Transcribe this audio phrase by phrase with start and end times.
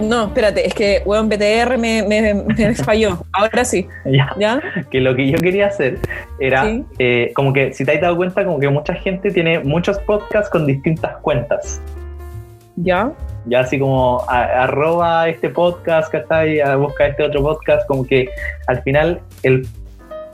[0.00, 3.18] No, espérate, es que weón BTR me, me, me falló.
[3.32, 3.86] Ahora sí.
[4.04, 4.32] Ya.
[4.38, 4.60] ¿Ya?
[4.90, 5.98] Que lo que yo quería hacer
[6.38, 6.84] era, Sí.
[6.98, 10.50] eh, como que, si te has dado cuenta, como que mucha gente tiene muchos podcasts
[10.50, 11.80] con distintas cuentas.
[12.76, 13.12] ¿Ya?
[13.46, 16.60] Ya así como a- arroba este podcast, ¿cachai?
[16.76, 18.28] Busca este otro podcast, como que
[18.68, 19.66] al final el,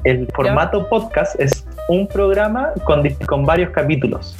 [0.05, 4.37] el formato podcast es un programa con, con varios capítulos.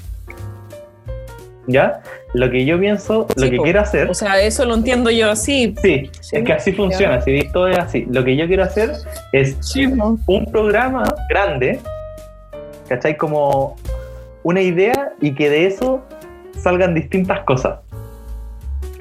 [1.67, 2.03] ¿Ya?
[2.35, 3.63] Lo que yo pienso, lo que po.
[3.63, 4.11] quiero hacer...
[4.11, 5.75] O sea, eso lo entiendo yo así.
[5.81, 8.07] Sí, Sí, es que así funciona, si todo es así.
[8.11, 8.93] Lo que yo quiero hacer
[9.33, 11.81] es Sí, un programa grande,
[12.89, 13.17] ¿cachai?
[13.17, 13.77] Como
[14.43, 16.03] una idea y que de eso
[16.59, 17.79] salgan distintas cosas.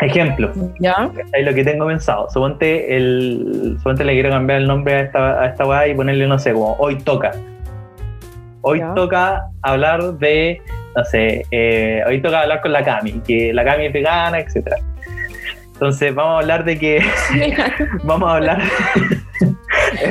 [0.05, 1.09] Ejemplo, ¿Ya?
[1.15, 1.43] ¿cachai?
[1.43, 2.29] Lo que tengo pensado.
[2.29, 6.27] Suponte, el, suponte le quiero cambiar el nombre a esta, a esta weá y ponerle,
[6.27, 7.31] no sé, como hoy toca.
[8.61, 8.93] Hoy Ya.
[8.93, 10.61] toca hablar de,
[10.95, 14.75] no sé, eh, hoy toca hablar con la Cami, que la Cami es vegana, etc.
[15.73, 17.01] Entonces vamos a hablar de que,
[18.03, 18.61] vamos a hablar...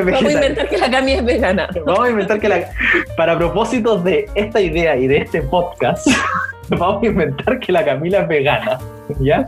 [0.05, 1.69] Vamos a inventar que la Cami es vegana.
[1.85, 2.61] Vamos a inventar que la,
[3.17, 6.07] para propósitos de esta idea y de este podcast,
[6.69, 8.79] vamos a inventar que la Camila es vegana,
[9.21, 9.47] ¿ya?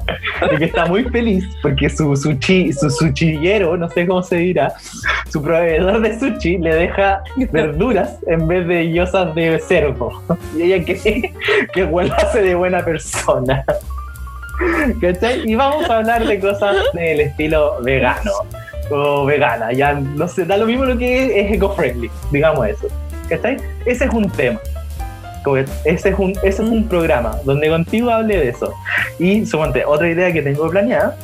[0.53, 4.75] Y que está muy feliz porque su sushi, su suchillero, no sé cómo se dirá,
[5.31, 10.11] su proveedor de sushi le deja verduras en vez de yosas de cerdo.
[10.57, 11.33] Y ella cree
[11.73, 13.65] que lo hace de buena persona.
[15.01, 15.48] ¿Cachai?
[15.48, 18.31] Y vamos a hablar de cosas del estilo vegano
[18.91, 22.89] o vegana, ya no sé, da lo mismo lo que es, es eco-friendly, digamos eso.
[23.29, 23.57] ¿Cachai?
[23.87, 24.61] Ese es un tema.
[25.45, 28.73] Como que Ese es un, ese es un programa donde contigo hable de eso.
[29.19, 31.17] Y suponte, otra idea que tengo planeada,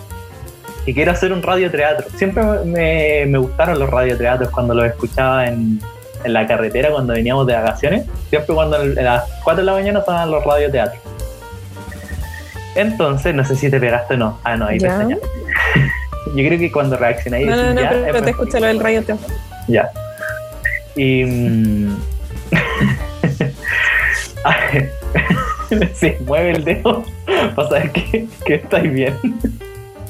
[0.84, 2.06] que quiero hacer un radioteatro.
[2.16, 5.80] Siempre me, me gustaron los radioteatros cuando los escuchaba en,
[6.24, 8.06] en la carretera cuando veníamos de vacaciones.
[8.28, 11.00] Siempre cuando a las 4 de la mañana estaban los radioteatros.
[12.76, 14.38] Entonces, no sé si te pegaste o no.
[14.44, 15.16] Ah, no, ahí pestaña.
[16.36, 19.02] Yo creo que cuando reaccioné No, no, no, pero, pero te escuché lo del rayo
[19.02, 19.26] teatro.
[19.66, 19.90] ya.
[20.94, 21.24] Y.
[21.24, 21.96] mm,
[25.94, 27.04] sí, mueve el dedo
[27.54, 29.14] para saber que, que estáis bien.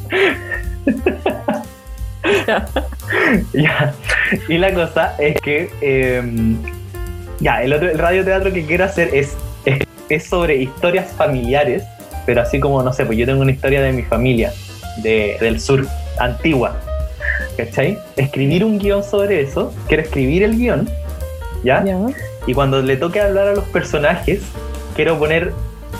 [3.52, 3.94] ya.
[4.48, 5.70] Y la cosa es que.
[5.80, 6.22] eh,
[7.40, 9.34] ya, el otro el radioteatro que quiero hacer es,
[9.64, 9.78] es,
[10.08, 11.82] es sobre historias familiares,
[12.26, 14.52] pero así como, no sé, pues yo tengo una historia de mi familia,
[15.02, 15.86] de, del sur,
[16.18, 16.78] antigua.
[17.56, 17.98] ¿Cachai?
[18.16, 20.88] Escribir un guion sobre eso, quiero escribir el guion,
[21.64, 21.84] ¿ya?
[21.84, 21.98] Ya.
[22.46, 24.40] Y cuando le toque hablar a los personajes,
[24.96, 25.52] quiero poner,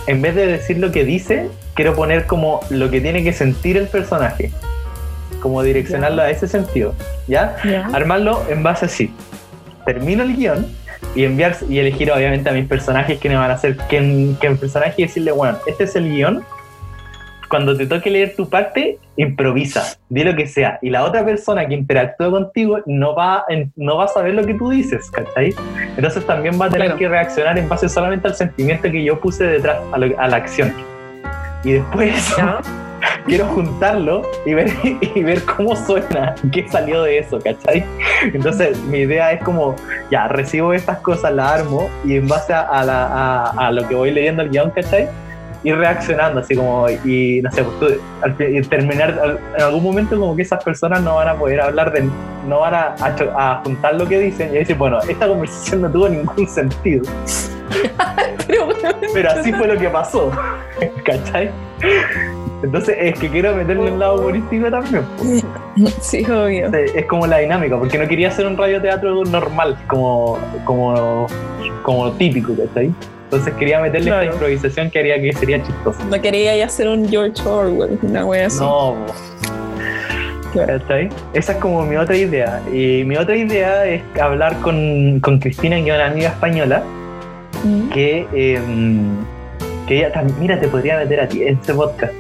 [0.07, 3.77] en vez de decir lo que dice, quiero poner como lo que tiene que sentir
[3.77, 4.51] el personaje.
[5.41, 6.25] Como direccionarlo Ya.
[6.25, 6.95] a ese sentido.
[7.27, 7.57] ¿Ya?
[7.93, 9.13] Armarlo en base así.
[9.87, 10.67] Termino el guion
[11.15, 14.51] y enviar y elegir obviamente a mis personajes que me van a hacer que, que
[14.53, 16.43] personaje y decirle, bueno, este es el guion.
[17.51, 20.79] Cuando te toque leer tu parte, improvisa, di lo que sea.
[20.83, 23.45] Y la otra persona que interactúa contigo no va,
[23.75, 25.53] no va a saber lo que tú dices, ¿cachai?
[25.97, 26.99] Entonces también va a tener Claro.
[26.99, 30.37] que reaccionar en base solamente al sentimiento que yo puse detrás, a, lo- a la
[30.37, 30.73] acción.
[31.65, 32.35] Y después
[33.27, 34.69] quiero juntarlo y ver,
[35.15, 37.85] y ver cómo suena, qué salió de eso, ¿cachai?
[38.33, 39.75] Entonces mi idea es como,
[40.11, 43.89] ya, recibo estas cosas, las armo y en base a, a la- a- a lo
[43.89, 45.09] que voy leyendo el guion, ¿cachai?
[45.63, 49.83] Ir reaccionando, así como, y no sé, pues tú, al y terminar, al- en algún
[49.83, 52.09] momento como que esas personas no van a poder hablar de,
[52.49, 55.91] no van a, a a juntar lo que dicen y decir, bueno, esta conversación no
[55.91, 57.05] tuvo ningún sentido,
[58.47, 60.31] Pero, bueno, pero así fue lo que pasó,
[61.05, 61.51] ¿cachai?
[62.63, 65.05] Entonces es que quiero meterle el lado humorístico también.
[66.01, 66.69] sí, obvio.
[66.75, 71.27] Es como la dinámica, porque no quería hacer un radioteatro normal, como, como,
[71.83, 72.93] como típico, ¿cachai?
[73.33, 74.23] Entonces quería meterle Claro.
[74.23, 76.05] esta improvisación que haría que sería chistoso.
[76.11, 78.59] No quería ya hacer un George Orwell, una wea así.
[78.59, 78.97] No,
[80.53, 80.81] Claro.
[80.81, 81.09] ¿cachai?
[81.33, 82.61] Esa es como mi otra idea.
[82.73, 86.83] Y mi otra idea es hablar con, con Cristina, que es una amiga española,
[87.63, 87.89] Mm.
[87.91, 88.59] que, eh,
[89.87, 92.13] que ella también, mira, te podría meter a ti en este podcast.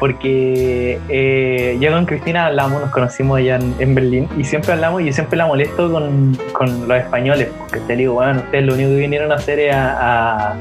[0.00, 5.02] Porque eh, yo con Cristina hablamos, nos conocimos allá en, en Berlín y siempre hablamos
[5.02, 7.48] y yo siempre la molesto con, con los españoles.
[7.56, 10.56] Porque te digo, bueno, ustedes lo único que vinieron a hacer es a,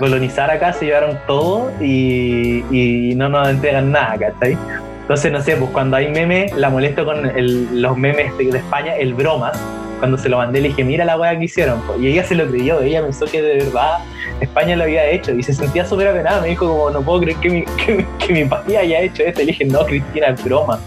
[0.00, 4.58] colonizar acá, se llevaron todo y, y no nos entregan nada, ¿cachai?
[5.04, 9.12] Entonces, no sé, pues cuando hay memes, la molesto con los memes de, España, el
[9.12, 9.52] bromas,
[9.98, 11.78] cuando se lo mandé le dije, mira la weá que hicieron.
[11.82, 12.00] po".
[12.00, 13.98] Y ella se lo creyó, ella pensó que de verdad
[14.40, 16.40] España lo había hecho y se sentía súper apenada.
[16.40, 19.42] Me dijo como, no puedo creer que mi, que, que mi país haya hecho esto.
[19.42, 20.78] Y le dije, no, Cristina, es broma.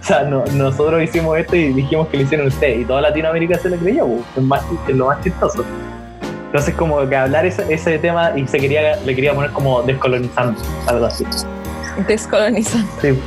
[0.00, 2.80] O sea, no- nosotros hicimos esto y dijimos que lo hicieron ustedes.
[2.80, 4.22] Y toda Latinoamérica se lo creyó, po.
[4.36, 5.64] es, más, es lo más chistoso.
[6.46, 10.58] Entonces como que hablar ese, ese tema y se quería, le quería poner como descolonizando,
[10.86, 11.24] algo así.
[12.06, 12.86] Descolonizando.
[13.02, 13.18] Sí.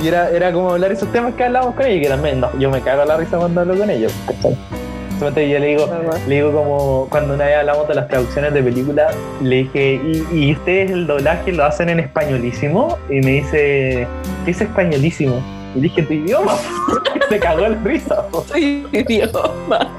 [0.00, 2.70] Y era, era como hablar esos temas que hablábamos con ella, que también no, yo
[2.70, 4.12] me cago a la risa cuando hablo con ellos.
[5.20, 5.88] Yo le digo,
[6.26, 10.26] le digo como cuando una vez hablamos de las traducciones de películas, le dije, ¿y,
[10.32, 12.96] y ustedes el doblaje lo hacen en españolísimo?
[13.08, 14.06] Y me dice,
[14.44, 15.42] ¿qué es españolísimo?
[15.74, 16.56] Y dije, tu idioma.
[17.28, 18.24] Se cagó la risa.
[18.46, 19.90] Soy idioma.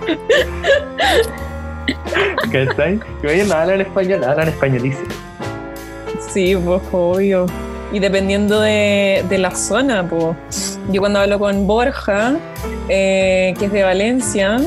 [2.51, 2.99] ¿Cachai?
[3.23, 5.07] Y ellos no hablan español, hablan españolísimo.
[6.19, 7.45] Sí, pues obvio.
[7.91, 10.79] Y dependiendo de, de la zona, pues.
[10.91, 12.35] Yo cuando hablo con Borja,
[12.87, 14.59] eh, que es de Valencia,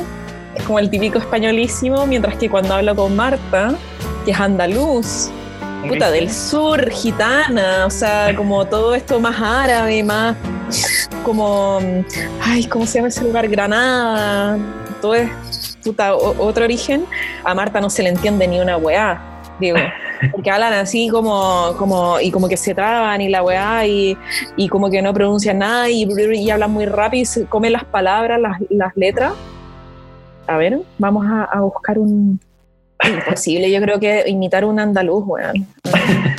[0.55, 3.75] es como el típico españolísimo, mientras que cuando hablo con Marta,
[4.25, 5.31] que es andaluz,
[5.89, 10.37] puta, del sur, gitana, o sea, como todo esto más árabe, más
[11.25, 11.79] como,
[12.43, 13.49] ay, ¿cómo se llama ese lugar?
[13.49, 14.59] Granada,
[15.01, 17.05] todo es, puta, o- otro origen.
[17.45, 19.21] A Marta no se le entiende ni una weá,
[19.59, 19.79] digo.
[20.31, 24.17] Porque hablan así como, como, y como que se traban y la weá, y,
[24.57, 27.85] y como que no pronuncian nada, y, y hablan muy rápido y se comen las
[27.85, 29.33] palabras, las, las letras.
[30.53, 32.39] A ver, vamos a, a buscar un...
[33.05, 35.67] Imposible, yo creo que imitar un andaluz, weón.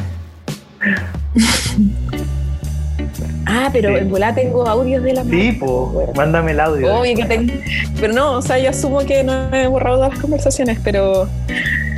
[3.45, 3.95] ah, pero Sí.
[3.95, 6.95] en volá tengo audios de la Sí, po, mándame el audio.
[6.99, 7.53] Obvio que tengo.
[7.99, 11.27] Pero no, o sea, yo asumo que no he borrado todas las conversaciones, pero.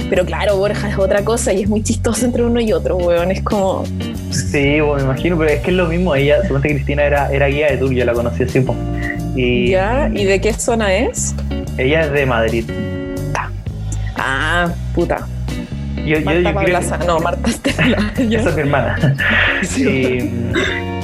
[0.09, 3.31] Pero claro, Borja es otra cosa y es muy chistoso entre uno y otro, weón.
[3.31, 3.83] Es como.
[4.31, 6.15] Sí, bueno, me imagino, pero es que es lo mismo.
[6.15, 8.61] Ella, suponte Cristina era, era guía de tour, yo la conocí así.
[8.61, 8.73] po.
[9.35, 10.09] Y ¿Ya?
[10.13, 11.35] ¿Y de qué zona es?
[11.77, 12.66] Ella es de Madrid.
[14.18, 15.27] Ah, puta.
[16.06, 17.98] Yo, yo, Marta yo creo que Sa- No, Marta Estela.
[18.18, 19.16] esa es mi hermana.
[19.77, 20.31] Y,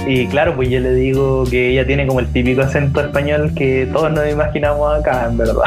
[0.07, 3.87] y claro, pues yo le digo que ella tiene como el típico acento español que
[3.91, 5.61] todos nos imaginamos acá, en verdad.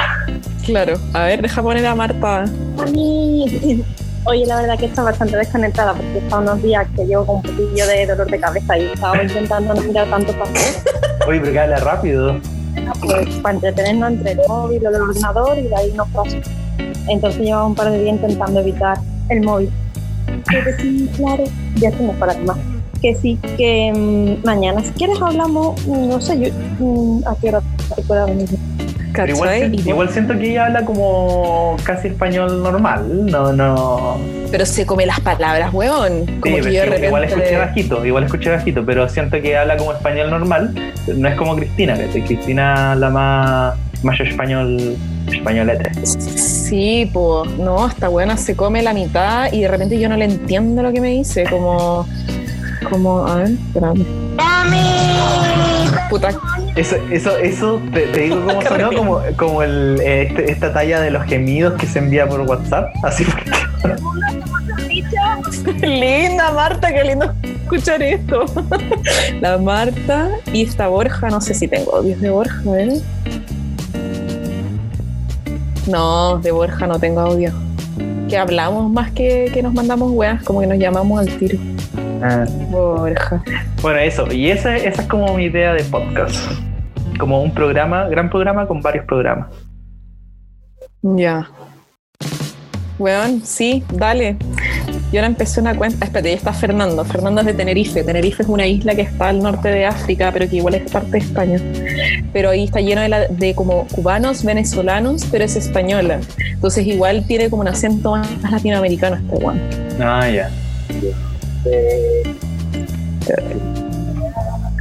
[0.65, 0.95] Claro.
[1.13, 2.43] A ver, deja poner a Marta.
[2.43, 3.83] A mí,
[4.25, 7.43] oye, la verdad que está bastante desconectada porque está unos días que llevo con un
[7.43, 10.51] poquillo de dolor de cabeza y estaba intentando no mirar tanto para
[11.27, 12.41] Oye, pero que habla rápido.
[13.01, 16.37] Pues, para entretenernos entre el móvil o el ordenador y de ahí nos pasa.
[17.09, 18.99] Entonces llevaba un par de días intentando evitar
[19.29, 19.71] el móvil.
[20.47, 21.45] Pero sí, claro,
[21.77, 22.59] ya estoy mejor más.
[23.01, 26.49] Que sí, que mm, mañana, si quieres, hablamos, mm, no sé, yo,
[26.79, 27.63] mm, a qué hora
[27.95, 28.49] te pueda venir.
[29.15, 29.71] Pero igual, ¿Cachai?
[29.71, 33.27] siento- igual siento que ella habla como casi español normal.
[33.31, 34.19] No, no.
[34.51, 36.27] Pero se come las palabras, weón.
[36.27, 37.07] Sí, Como que yo de repente.
[37.07, 40.75] igual escuché bajito, igual escuché bajito, pero siento que habla como español normal.
[41.17, 44.97] No es como Cristina, que Cristina habla más, más español,
[45.31, 45.91] españolete.
[46.07, 50.25] Sí, pues, no, esta buena se come la mitad y de repente yo no le
[50.25, 52.07] entiendo lo que me dice, como,
[52.91, 54.05] como, a ver, espérame.
[56.11, 56.31] Puta,
[56.77, 61.01] Eso, eso, eso te, te digo cómo sonó como, como el, eh, este- esta talla
[61.01, 62.89] de los gemidos que se envía por WhatsApp.
[63.05, 63.25] Así
[65.83, 68.45] linda Marta, qué lindo escuchar esto.
[69.41, 72.93] La Marta y esta Borja, no sé si tengo audios de Borja, a ver.
[75.87, 77.53] No, de Borja no tengo audio.
[78.29, 81.59] Que hablamos más que, que nos mandamos weas, como que nos llamamos al tiro.
[82.23, 83.43] Ah, Borja.
[83.83, 84.33] Bueno, eso.
[84.33, 86.37] Y esa, esa es como mi idea de podcast.
[87.19, 89.49] Como un programa, gran programa con varios programas.
[91.03, 91.49] Ya.
[92.99, 94.37] Weón, sí, dale.
[95.13, 96.05] Yo ahora empecé una cuenta.
[96.07, 97.05] Espérate, ya está Fernando.
[97.05, 98.03] Fernando es de Tenerife.
[98.05, 101.11] Tenerife es una isla que está al norte de África, pero que igual es parte
[101.13, 101.59] de España.
[102.33, 106.21] Pero ahí está lleno de, la- de como cubanos, venezolanos, pero es española.
[106.53, 109.61] Entonces igual tiene como un acento más latinoamericano este weón.
[110.01, 110.51] Ah, ya.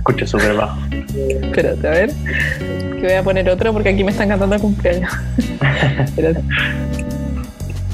[0.06, 0.78] Escucho súper bajo.
[0.92, 2.12] Espérate, a ver.
[3.00, 5.10] Que voy a poner otro porque aquí me están cantando cumpleaños.
[6.04, 6.42] Espérate.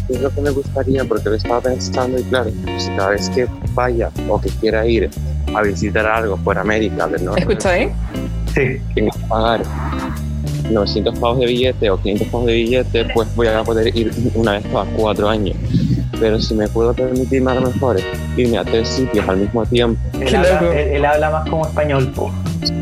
[0.10, 2.50] es lo que me gustaría porque lo estaba pensando y claro,
[2.80, 5.08] si cada vez que vaya o que quiera ir
[5.54, 7.92] a visitar algo por América del Norte, Escucha, ¿eh?
[8.56, 8.82] Sí.
[8.96, 9.62] tengo que pagar
[10.72, 14.54] 900 pavos de billete o 500 pavos de billete, pues voy a poder ir una
[14.54, 15.56] vez cada cuatro años.
[16.20, 18.00] Pero si me puedo permitir a lo mejor
[18.38, 22.12] irme a tres sitios al mismo tiempo, Él, habla, él- él habla más como español,
[22.14, 22.32] po.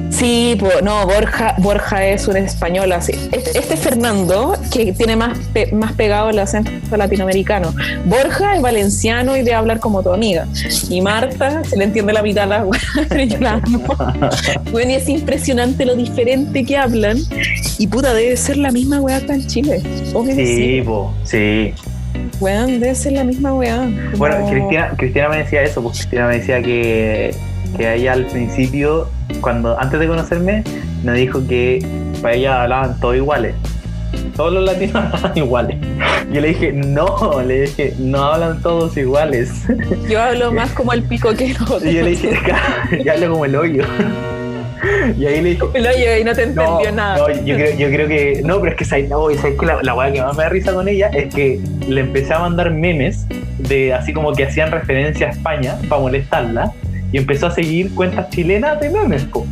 [0.09, 3.11] Sí, po, no, Borja, Borja es un español así.
[3.31, 7.71] Este, este Fernando, que tiene más, pe- más pegado el acento latinoamericano.
[8.05, 10.47] Borja es valenciano y de hablar como tu amiga.
[10.89, 12.65] Y Marta se le entiende la mitad a
[13.39, 13.83] la amo.
[14.71, 17.17] Bueno, y es impresionante lo diferente que hablan.
[17.77, 19.83] Y puta, debe ser la misma weá acá en Chile.
[20.15, 20.81] Obvio sí.
[20.83, 21.73] po, sí.
[22.39, 23.49] Weón, debe ser la misma.
[23.49, 23.61] Como-
[24.17, 27.33] Bueno, Cristina, Cristina me decía eso, pues Cristina me decía que,
[27.75, 29.09] que ella al principio,
[29.41, 30.63] cuando antes de conocerme,
[31.03, 31.85] me dijo que
[32.21, 33.53] para ella hablaban todos iguales.
[34.35, 35.77] Todos los latinos hablaban iguales.
[36.31, 39.51] Yo le dije, no, le dije, no hablan todos iguales.
[40.09, 41.85] Yo hablo más como el pico que nosotros.
[41.85, 42.37] Y yo le dije,
[43.03, 43.83] ya hablo como el hoyo.
[45.17, 47.17] Y ahí le dije, El oye, y no te no, entendió nada.
[47.17, 48.41] no, yo, creo, yo creo que.
[48.45, 50.49] No, pero es que ¿sabes, no, ¿sabes que la, la weá que más me da
[50.49, 53.25] risa con ella es que le empecé a mandar memes
[53.59, 56.71] de así como que hacían referencia a España para molestarla
[57.11, 59.23] y empezó a seguir cuentas chilenas de memes.
[59.25, 59.45] po.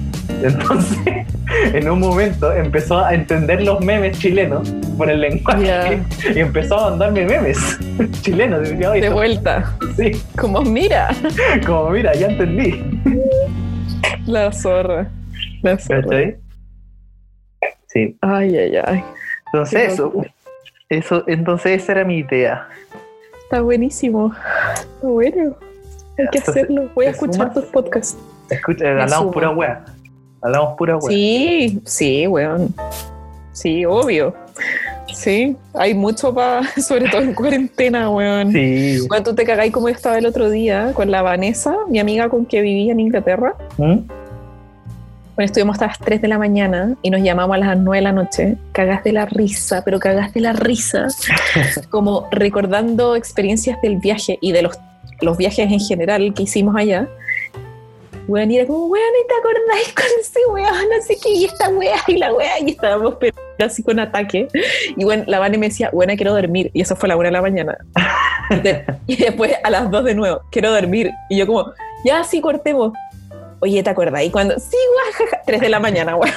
[0.43, 0.97] Entonces,
[1.73, 5.99] en un momento empezó a entender los memes chilenos por el lenguaje
[6.35, 7.79] y empezó a mandarme memes
[8.21, 8.67] chilenos.
[8.67, 9.73] Decía, "Oye, De vuelta.
[9.97, 11.09] sí, Como, mira,
[11.65, 12.83] como mira, ya entendí.
[14.25, 15.07] la zorra.
[15.65, 15.77] La.
[15.77, 16.37] ¿Cachai?
[17.87, 18.17] Sí.
[18.21, 19.03] Ay, ay, ay.
[19.47, 20.13] Entonces, eso,
[20.89, 22.67] eso, entonces esa era mi idea.
[23.43, 24.33] Está buenísimo.
[24.73, 25.55] Está bueno.
[26.17, 26.89] Hay que Entonces, hacerlo.
[26.93, 28.17] Voy a ¿te escuchar tus podcasts.
[28.49, 29.85] Escucha, hablamos pura wea.
[30.41, 31.09] Hablamos pura wea.
[31.09, 32.73] Sí, sí, weón.
[33.51, 34.35] Sí, obvio.
[35.13, 38.51] Sí, hay mucho para, sobre todo en cuarentena, weón.
[38.51, 38.99] Sí.
[39.07, 42.29] Bueno, tú te cagáis como yo estaba el otro día con la Vanessa, mi amiga
[42.29, 43.55] con que vivía en Inglaterra.
[43.77, 43.99] ¿Mm?
[45.35, 48.01] Bueno, estuvimos hasta las 3 de la mañana y nos llamamos a las 9 de
[48.01, 48.55] la noche.
[48.71, 51.07] Cagaste la risa, pero cagaste la risa.
[51.89, 54.79] Como recordando experiencias del viaje y de los,
[55.21, 57.07] los viajes en general que hicimos allá.
[58.27, 60.89] Weón, y era como, weón, ¿y te acordáis con ese weón?
[60.89, 64.47] No sé qué, y esta weá, y la weá, y estábamos pero así con ataque.
[64.97, 66.71] Y bueno, la Vane me decía, bueno, quiero dormir.
[66.73, 67.77] Y eso fue a la 1 de la mañana.
[68.49, 71.11] Y de- y después a las 2 de nuevo, quiero dormir.
[71.29, 71.71] Y yo como,
[72.03, 72.93] ya, sí, cortemos.
[73.65, 74.21] Oye, ¿te acuerdas?
[74.21, 76.33] Y cuando, sí, guajaja, 3 de la mañana, weón.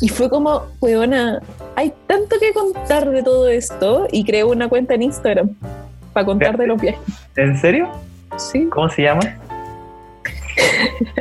[0.00, 1.40] Y fue como, weona,
[1.76, 4.08] hay tanto que contar de todo esto.
[4.10, 5.50] Y creé una cuenta en Instagram
[6.12, 7.00] para contar de los viajes.
[7.36, 7.88] ¿En serio?
[8.36, 8.66] Sí.
[8.68, 9.20] ¿Cómo se llama?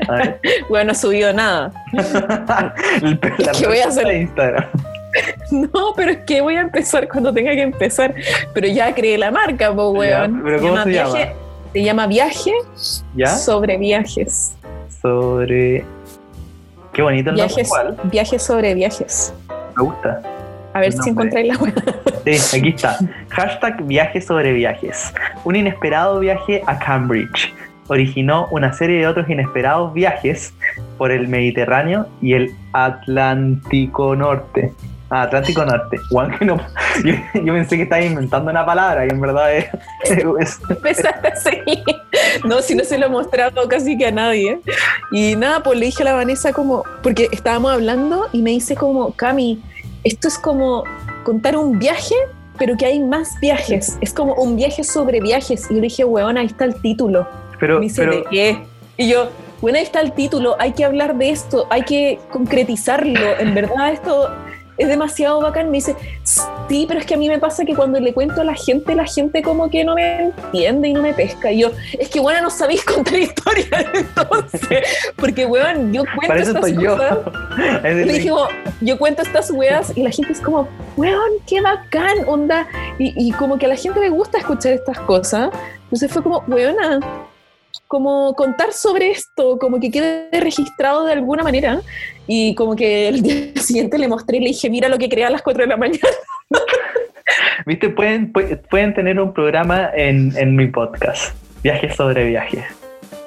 [0.09, 0.39] A ver.
[0.69, 1.71] Bueno, no he subido nada.
[3.59, 4.07] ¿Qué voy a hacer?
[4.07, 4.65] de Instagram.
[5.51, 8.15] No, pero es que voy a empezar cuando tenga que empezar.
[8.51, 10.41] Pero ya creé la marca, po, Ya, weón.
[10.43, 11.13] pero ¿cómo se llama?
[11.13, 11.35] Viaje-
[11.71, 12.51] Se llama Viaje
[13.15, 13.27] ¿Ya?
[13.27, 14.53] sobre Viajes.
[15.01, 15.85] Sobre.
[16.93, 17.55] Qué bonito el nombre.
[17.55, 17.97] Viajes, ¿Cuál?
[18.03, 19.33] viajes sobre viajes.
[19.77, 20.21] Me gusta.
[20.73, 21.11] A ver si nombre.
[21.11, 21.73] encontráis la web.
[22.25, 22.97] Sí, aquí está.
[23.29, 25.13] Hashtag viajes sobre viajes.
[25.43, 27.53] Un inesperado viaje a Cambridge
[27.87, 30.53] originó una serie de otros inesperados viajes
[30.97, 34.73] por el Mediterráneo y el Atlántico Norte.
[35.15, 35.97] Ah, Atlántico Norte.
[36.09, 36.57] Juan, que no,
[37.05, 39.65] yo, yo pensé que estaba inventando una palabra y en verdad es,
[40.39, 41.83] es- Empezaste a seguir.
[42.45, 44.59] No, si no se lo he mostrado casi que a nadie.
[45.11, 48.75] Y nada, pues le dije a la Vanessa como, porque estábamos hablando y me dice
[48.75, 49.61] como, Cami,
[50.03, 50.83] esto es como
[51.23, 52.15] contar un viaje,
[52.57, 53.97] pero que hay más viajes.
[54.01, 55.65] Es como un viaje sobre viajes.
[55.69, 57.27] Y yo le dije, weón, ahí está el título.
[57.59, 58.63] pero, Me dice, pero ¿de qué?
[58.97, 59.29] Y yo,
[59.61, 63.37] bueno, ahí está el título, hay que hablar de esto, hay que concretizarlo.
[63.39, 64.29] En verdad, esto
[64.77, 65.69] es demasiado bacán.
[65.71, 68.43] Me dice, sí, pero es que a mí me pasa que cuando le cuento a
[68.43, 71.51] la gente, la gente como que no me entiende y no me pesca.
[71.51, 75.11] Y yo, es que, bueno, no sabéis contar historias entonces.
[75.15, 76.97] Porque, weón, yo cuento para eso estas estoy yo.
[76.97, 77.17] cosas.
[77.83, 78.47] Es Le dije, como,
[78.81, 82.67] yo cuento estas weas y la gente es como, weón, qué bacán, onda.
[82.97, 85.49] Y, y como que a la gente le gusta escuchar estas cosas.
[85.83, 86.99] Entonces fue como, weona,
[87.93, 91.79] como contar sobre esto, como que quede registrado de alguna manera.
[92.25, 95.25] Y como que el día siguiente le mostré y le dije, mira lo que creé
[95.25, 95.99] a las 4 de la mañana.
[97.67, 101.35] Viste, pueden, pu- pueden tener un programa en, en mi podcast.
[101.61, 102.63] Viajes sobre viajes.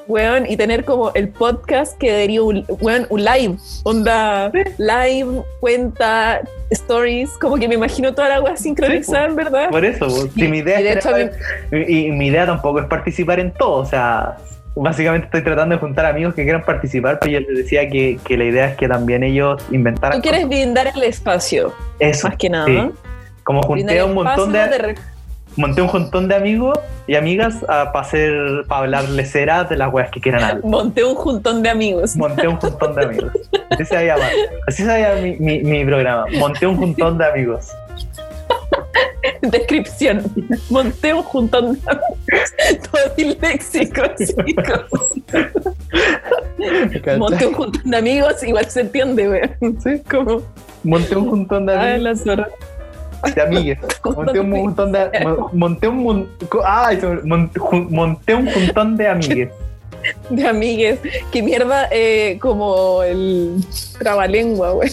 [0.09, 6.41] Weón, y tener como el podcast que daría un, weón, un live, onda, live, cuenta,
[6.71, 9.71] stories, como que me imagino toda la wea sincronizada, verdad.
[9.71, 11.11] Por eso, si mi idea de hecho,
[11.73, 14.37] y, y mi idea tampoco es participar en todo, o sea,
[14.77, 18.37] básicamente estoy tratando de juntar amigos que quieran participar, pero yo les decía que, que
[18.37, 21.81] la idea es que también ellos inventaran Tú quieres brindar el espacio, cosas.
[21.99, 22.67] eso, más que nada.
[22.67, 22.91] sí.
[23.43, 24.95] como junté un montón de,
[25.57, 30.11] monté un montón de amigos y amigas para hacer para hablarles ceras de las weas
[30.11, 30.65] que quieran hablar.
[30.65, 32.15] Monté un juntón de amigos.
[32.17, 33.33] Monté un montón de amigos.
[33.71, 34.31] Así se va a llamar.
[34.69, 36.27] Así se va a llamar mi, mi, mi programa.
[36.39, 37.73] Monté un montón de amigos.
[39.51, 40.23] Descripción.
[40.71, 42.83] Monté un juntón de amigos.
[42.93, 44.39] Todo.
[47.19, 49.81] Monté un montón de amigos, igual se entiende, weón.
[49.81, 50.43] Sí, Como,
[50.85, 52.49] monté un montón de, ah, amig- la zorra.
[53.35, 53.79] de amigues.
[54.05, 55.11] Monté un montón de.
[55.25, 55.97] mo- Monté un.
[56.03, 56.29] mon-
[57.55, 59.51] jun- monté un montón de amigues.
[60.31, 60.99] de amigues.
[61.33, 63.57] Qué mierda, eh, como el
[63.99, 64.91] trabalengua, weón.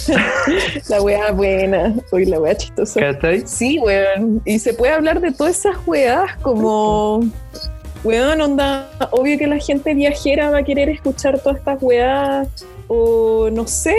[0.89, 1.95] La wea buena.
[2.11, 2.99] La wea chistosa.
[2.99, 3.43] ¿Cachai?
[3.45, 4.41] Sí, weón.
[4.45, 7.21] Y se puede hablar de todas esas weas como.
[8.03, 8.89] Weón, onda.
[9.11, 12.47] Obvio que la gente viajera va a querer escuchar todas estas weas.
[12.87, 13.95] O no sé.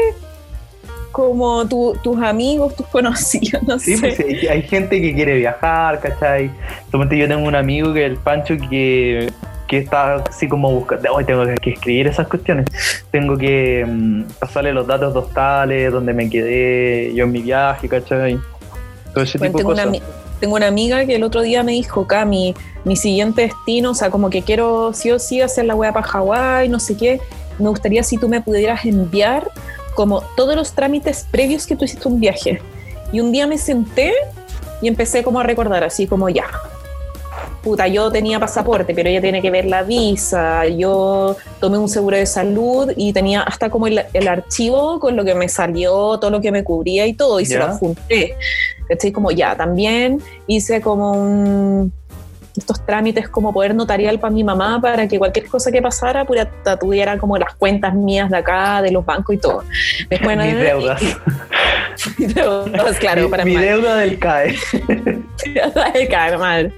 [1.13, 4.01] Como tu- tus amigos, tus conocidos, no Sí, sé.
[4.01, 6.51] pues sí, hay, hay gente que quiere viajar, ¿cachai?
[6.91, 9.31] Solamente yo tengo un amigo que es el Pancho que,
[9.69, 12.67] que está así como buscando, hoy tengo que escribir esas cuestiones.
[13.11, 17.89] Tengo que mm, pasarle los datos de hostales, donde me quedé, yo en mi viaje,
[17.89, 18.39] ¿cachai?
[19.15, 20.09] Todo ese Bueno, tipo de tengo, una, cosas.
[20.11, 22.55] ami- tengo una amiga que el otro día me dijo, Cami,
[22.85, 26.07] mi siguiente destino, o sea, como que quiero sí o sí hacer la wea para
[26.07, 27.21] Hawái, no sé qué.
[27.59, 29.49] Me gustaría si tú me pudieras enviar
[29.95, 32.61] como todos los trámites previos que tú hiciste un viaje.
[33.13, 34.13] Y un día me senté
[34.83, 36.47] y empecé como a recordar, así como ya.
[37.65, 40.67] Puta, yo tenía pasaporte, pero ella tiene que ver la visa.
[40.67, 45.25] Yo tomé un seguro de salud y tenía hasta como el, el archivo con lo
[45.25, 48.37] que me salió, todo lo que me cubría y todo, y se lo junté.
[48.87, 49.13] ¿Cachai?
[49.13, 51.91] Como ya, también hice como un,
[52.57, 56.51] estos trámites como poder notarial para mi mamá para que cualquier cosa que pasara pudiera,
[56.79, 59.65] tuviera como las cuentas mías de acá, de los bancos y todo.
[60.09, 61.03] Después, Mis deudas.
[61.03, 61.17] Mis
[63.01, 63.65] claro, mi, para mi mal.
[63.65, 64.57] deuda del CAE.
[65.95, 66.73] Ay, cagar mal.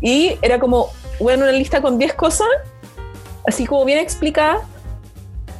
[0.00, 0.90] Y era como,
[1.20, 2.48] bueno, una lista con 10 cosas,
[3.46, 4.60] así como bien explicada.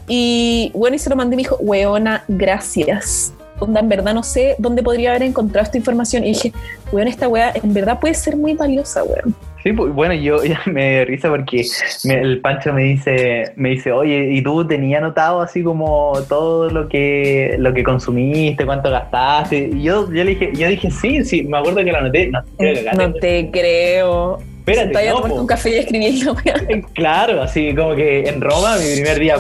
[0.07, 3.33] Y bueno, y se lo mandé y me dijo, weona, gracias.
[3.61, 6.25] Onda, en verdad no sé dónde podría haber encontrado esta información.
[6.25, 6.53] Y dije,
[6.93, 9.35] weón, esta wea en verdad puede ser muy valiosa, weón.
[9.63, 11.65] Sí, pues, bueno, yo ya me risa porque
[12.05, 16.71] me- el Pancho me dice, me dice, oye, ¿y tú tenías anotado así como todo
[16.71, 19.71] lo que lo que consumiste, cuánto gastaste?
[19.75, 22.31] Y yo, yo le dije, yo dije, sí, sí, me acuerdo que lo anoté.
[22.31, 24.39] No, te creo.
[24.71, 26.55] Espérate, Sentada a no, un café y escribir la wea.
[26.95, 29.37] Claro, así como que en Roma, mi primer día,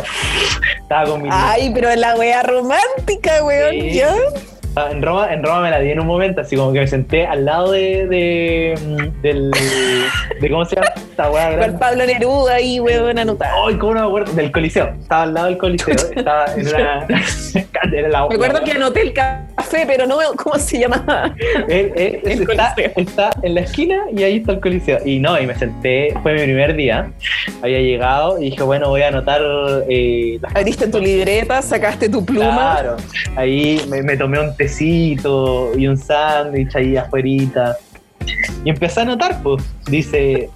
[0.80, 1.28] estaba con mi...
[1.30, 3.73] Ay, pero la wea romántica, weón.
[3.73, 3.92] Sí.
[3.92, 4.14] ¿ya?
[4.78, 6.87] Ah, En Roma, en Roma me la di en un momento, así como que me
[6.87, 9.50] senté al lado de, de, mm, del,
[10.40, 10.88] de ¿cómo se llama?
[10.97, 11.78] Esta weá grande.
[11.78, 13.66] Pablo Neruda ahí, weón, anotado.
[13.66, 14.32] Ay, ¿cómo no me acuerdo?
[14.35, 14.94] Del Coliseo.
[15.00, 15.97] Estaba al lado del Coliseo.
[16.16, 17.06] Estaba en una.
[18.08, 21.35] la, Me acuerdo que anoté el café, pero no veo cómo se llamaba.
[21.68, 22.23] El
[22.96, 24.98] está, en la esquina y ahí está el Coliseo.
[25.05, 27.11] Y no, y me senté, fue mi primer día.
[27.62, 29.40] Había llegado y dije, bueno, voy a anotar
[29.88, 32.76] eh, Abriste tu libreta, sacaste tu pluma.
[32.81, 32.96] Claro,
[33.37, 37.76] ahí me, me tomé un y un sándwich ahí afuera.
[38.64, 39.64] Y empecé a anotar, pues.
[39.90, 40.50] Dice,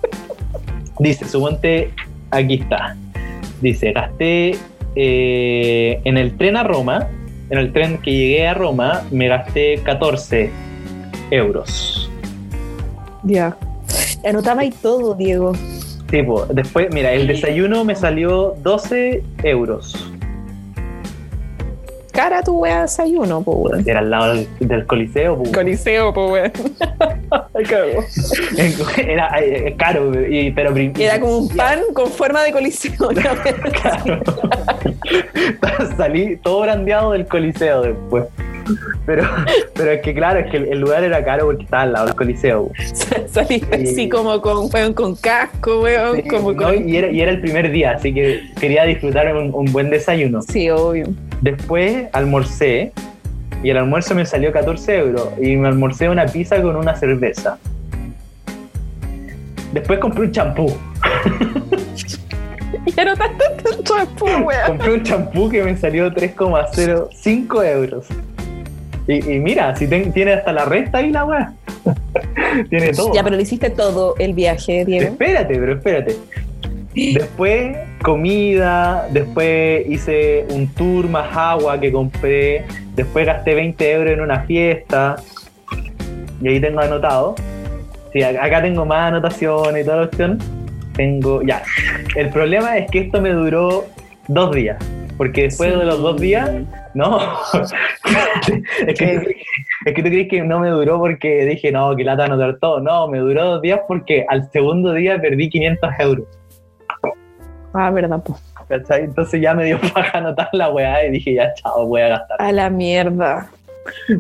[0.99, 1.91] dice, suponte,
[2.31, 2.97] aquí está.
[3.61, 4.57] Dice, gasté
[4.97, 7.09] eh, en el tren a Roma,
[7.51, 10.51] en el tren que llegué a Roma, me gasté 14
[11.31, 12.11] euros.
[13.23, 13.57] Ya.
[14.25, 15.53] Anotaba ahí todo, Diego.
[16.11, 20.12] Tipo, después, mira, el desayuno me salió 12 euros.
[22.23, 23.83] Cara tu wea desayuno, po, weón.
[23.85, 25.51] Era al lado del, del coliseo, pues.
[25.51, 26.53] Coliseo, po, weón.
[28.97, 32.93] Era eh, caro, y- pero Era como un pan con forma de coliseo.
[33.83, 34.21] Claro.
[35.97, 38.25] Salí todo brandeado del coliseo después.
[39.05, 39.29] Pero,
[39.75, 42.07] pero es que claro, es que el, el lugar era caro porque estaba al lado
[42.07, 42.71] del coliseo.
[43.27, 43.89] Saliste Sí.
[43.93, 46.17] así como con, weón, con casco, weón.
[46.23, 46.89] Sí, como no, con...
[46.89, 50.41] y, era, y era el primer día, así que quería disfrutar un, un buen desayuno.
[50.43, 51.07] Sí, obvio.
[51.43, 52.93] Después almorcé
[53.63, 57.59] y el almuerzo me salió 14 euros y me almorcé una pizza con una cerveza.
[59.73, 60.73] Después compré un champú.
[62.87, 64.67] Y anotaste tu champú, weón.
[64.67, 68.07] Compré un champú que me salió 3,05 euros.
[69.09, 71.53] Y, y mira, si ten- tiene hasta la resta ahí la weá.
[72.71, 73.13] tiene todo.
[73.15, 75.07] Ya, pero le hiciste todo el viaje, Diego.
[75.11, 76.17] Espérate, pero espérate.
[76.95, 84.21] Después comida, después hice un tour más agua que compré, después gasté 20 euros en
[84.21, 85.17] una fiesta
[86.41, 87.35] y ahí tengo anotado.
[88.13, 90.39] Sí, acá tengo más anotaciones y toda la cuestión.
[90.95, 91.63] Tengo, ya.
[92.17, 93.87] El problema es que esto me duró
[94.29, 94.77] dos días,
[95.17, 96.51] porque después de los dos días,
[96.95, 97.19] no.
[98.87, 99.15] es, que,
[99.87, 102.81] es que tú crees que no me duró porque dije, no, que lata anotar todo.
[102.81, 106.27] No, me duró dos días porque al segundo día perdí 500 euros.
[107.73, 108.39] Ah, verdad, po.
[108.69, 109.05] ¿cachai?
[109.05, 112.41] Entonces ya me dio paja anotar la weá y dije, ya, chao, voy a gastar.
[112.41, 113.49] A la mierda.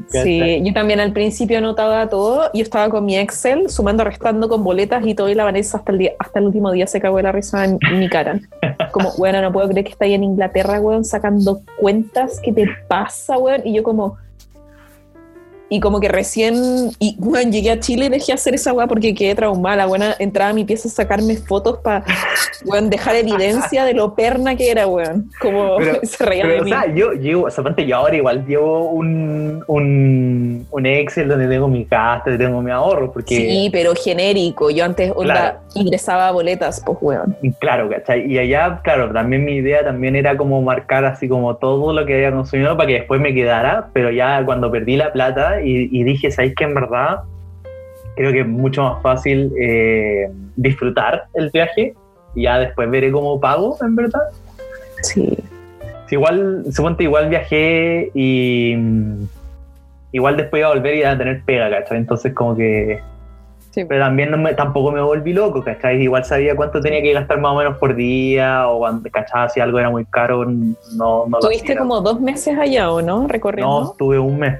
[0.08, 2.50] Sí, yo también al principio anotaba todo.
[2.52, 5.28] Yo estaba con mi Excel, sumando, restando con boletas y todo.
[5.28, 7.64] Y la Vanessa hasta el, día, hasta el último día se cagó de la risa
[7.64, 8.40] en, en mi cara.
[8.90, 12.40] Como, bueno, no puedo creer que está ahí en Inglaterra, weón, sacando cuentas.
[12.42, 13.62] ¿Qué te pasa, weón?
[13.64, 14.16] Y yo, como.
[15.74, 16.54] Y como que recién,
[16.98, 19.76] y weón, llegué a Chile y dejé hacer esa weá porque quedé traumada.
[19.76, 22.04] La buena entraba a mi pieza a sacarme fotos para,
[22.66, 25.30] weón, dejar evidencia de lo perna que era, weón.
[25.40, 26.70] Como Pero- se reía Pero, de o mí.
[26.70, 31.48] sea, yo llevo, o sea, aparte yo ahora igual llevo un, un, un Excel donde
[31.48, 34.68] tengo mi gasto, tengo mi ahorro, porque, Sí, pero genérico.
[34.70, 35.58] Yo antes Claro.
[35.74, 37.34] ingresaba a boletas, pues, weón.
[37.60, 38.30] claro, ¿cachai?
[38.30, 42.14] Y allá, claro, también mi idea también era como marcar así como todo lo que
[42.14, 46.04] había consumido para que después me quedara, pero ya cuando perdí la plata y, y
[46.04, 47.20] dije, ¿sabéis que en verdad
[48.16, 51.94] creo que es mucho más fácil eh, disfrutar el viaje?
[52.34, 54.22] Y ya después veré cómo pago, en verdad.
[55.02, 55.36] Sí.
[56.06, 58.76] Sí, igual, suponte, igual viajé y
[60.12, 61.98] igual después iba a volver y iba a tener pega, ¿cachai?
[61.98, 63.00] Entonces como que...
[63.70, 63.86] Sí.
[63.86, 66.02] Pero también no me- tampoco me volví loco, ¿cachai?
[66.02, 69.48] Igual sabía cuánto tenía que gastar más o menos por día o cuando, ¿cachai?
[69.48, 73.26] Si algo era muy caro, no, no Tuviste como dos meses allá, ¿o no?
[73.26, 73.80] Recorriendo.
[73.80, 74.58] No, estuve un mes.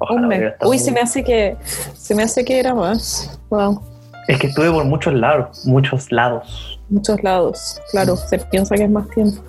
[0.00, 0.52] Ojalá un hubiera mes.
[0.54, 1.56] estado Uy, se me hace que
[1.94, 3.38] se me hace que era más.
[3.50, 3.82] Wow.
[4.28, 6.80] Es que estuve por muchos lados, muchos lados.
[6.88, 7.80] Muchos lados.
[7.90, 9.42] Claro, se piensa que es más tiempo.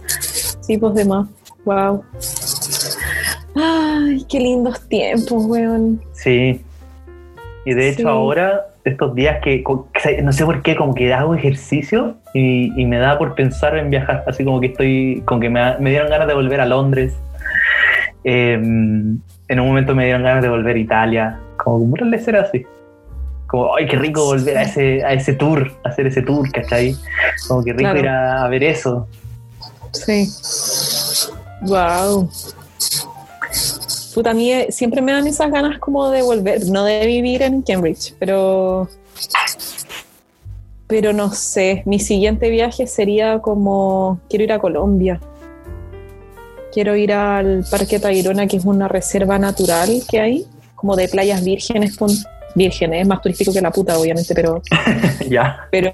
[0.61, 1.27] Sí, pues de más.
[1.65, 2.03] Wow.
[3.55, 6.01] Ay, qué lindos tiempos, weón.
[6.13, 6.63] Sí.
[7.65, 8.07] Y de hecho Sí.
[8.07, 9.63] ahora, estos días que,
[10.23, 13.89] no sé por qué, como que hago ejercicio y, y me da por pensar en
[13.91, 17.13] viajar, así como que estoy, como que me, me dieron ganas de volver a Londres.
[18.23, 18.59] Eh,
[19.51, 22.65] en un momento me dieron ganas de volver a Italia, como veces era así.
[23.47, 26.95] Como, ay, qué rico volver a ese, a ese tour, a hacer ese tour, ¿cachai?
[27.49, 27.99] Como que rico Claro.
[27.99, 29.07] ir a, a ver eso.
[29.91, 30.25] Sí.
[31.63, 32.29] Wow.
[34.15, 37.41] Puta, a mí eh, siempre me dan esas ganas como de volver, no de vivir
[37.41, 38.87] en Cambridge, pero.
[40.87, 44.21] Pero no sé, mi siguiente viaje sería como.
[44.29, 45.19] Quiero ir a Colombia.
[46.73, 51.43] Quiero ir al Parque Tayrona, que es una reserva natural que hay, como de playas
[51.43, 51.97] vírgenes.
[51.97, 52.11] pon-
[52.53, 54.61] Vírgenes, es más turístico que la puta, obviamente, pero,
[55.29, 55.67] ya.
[55.71, 55.93] pero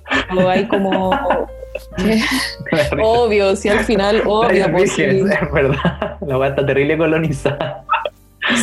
[0.49, 1.11] hay como.
[3.03, 6.17] Obvio, si al final, obvio, pues, vírgenes, es verdad.
[6.25, 7.83] La weá está terrible colonizada.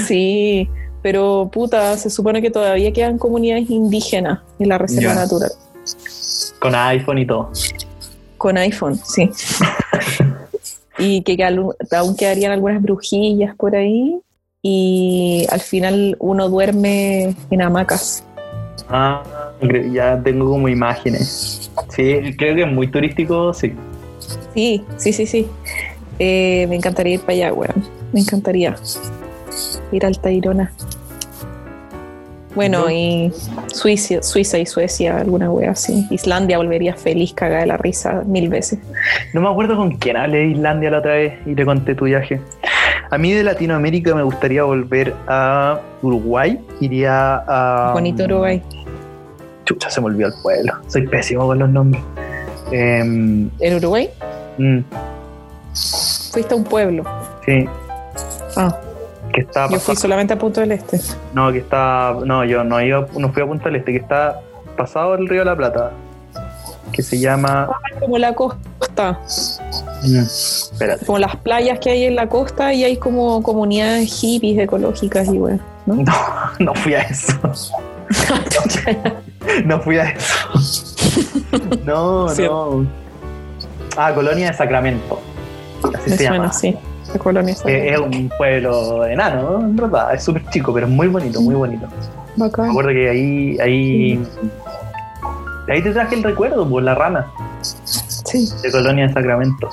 [0.09, 0.69] Sí,
[1.03, 5.21] pero puta, se supone que todavía quedan comunidades indígenas en la reserva Ya.
[5.21, 5.53] natural.
[6.59, 7.51] Con iPhone y todo.
[8.39, 9.31] Con iPhone, sí.
[10.99, 11.45] Y que, que
[11.97, 14.21] aún quedarían algunas brujillas por ahí.
[14.63, 18.25] Y al final uno duerme en hamacas.
[18.89, 19.23] Ah,
[19.93, 21.71] ya tengo como imágenes.
[21.91, 23.73] Sí, creo que es muy turístico, sí.
[24.55, 25.47] Sí, sí, sí, sí.
[26.19, 27.85] Eh, me encantaría ir para allá, weón.
[28.13, 28.77] Me encantaría
[29.93, 30.73] ir al Tayrona.
[32.55, 33.33] Bueno, y
[33.73, 36.07] Suiza, Suiza y Suecia, alguna wea así.
[36.11, 38.79] Islandia volvería feliz, cagada de la risa mil veces.
[39.33, 42.05] No me acuerdo con quién hablé de Islandia la otra vez y le conté tu
[42.05, 42.41] viaje.
[43.11, 46.59] A mí de Latinoamérica me gustaría volver a Uruguay.
[46.81, 47.93] Iría a.
[47.93, 48.63] Bonito Uruguay.
[49.65, 50.75] Chucha, se me olvidó el pueblo.
[50.89, 52.03] Soy pésimo con los nombres.
[52.71, 54.09] Em, ¿En Uruguay?
[54.59, 54.79] mm,
[56.33, 57.05] Fuiste a un pueblo.
[57.45, 57.67] sí,
[58.57, 58.77] Ah,
[59.35, 61.01] que está yo fui solamente a Punto del Este.
[61.35, 62.15] No, que está.
[62.25, 64.41] No, yo no iba, no fui a Punta del Este, que está
[64.77, 65.91] pasado el río de la Plata.
[66.93, 67.69] Que se llama.
[68.01, 69.19] Como la costa,
[70.07, 70.25] Mm,
[71.07, 75.39] como las playas que hay en la costa y hay como comunidades hippies ecológicas y
[75.39, 75.61] weón.
[75.87, 75.95] ¿no?
[76.05, 76.13] No,
[76.59, 77.33] no fui a eso.
[79.65, 80.49] No fui a eso.
[81.85, 82.43] No, Sí.
[82.43, 82.87] no.
[83.97, 85.21] Ah, Colonia de Sacramento.
[85.83, 86.49] Así Me se suena llama.
[86.49, 86.77] así.
[87.19, 89.61] Colonia Eh, Es un pueblo enano, ¿no?
[89.61, 91.87] En verdad, es súper chico, pero es muy bonito, muy bonito.
[92.37, 92.71] Me Bacán.
[92.71, 94.23] acuerdo que ahí, ahí,
[95.69, 97.27] ahí te traje el recuerdo, por la rana
[97.63, 99.69] Sí, de Colonia de Sacramento.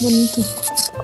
[0.00, 0.42] bonito.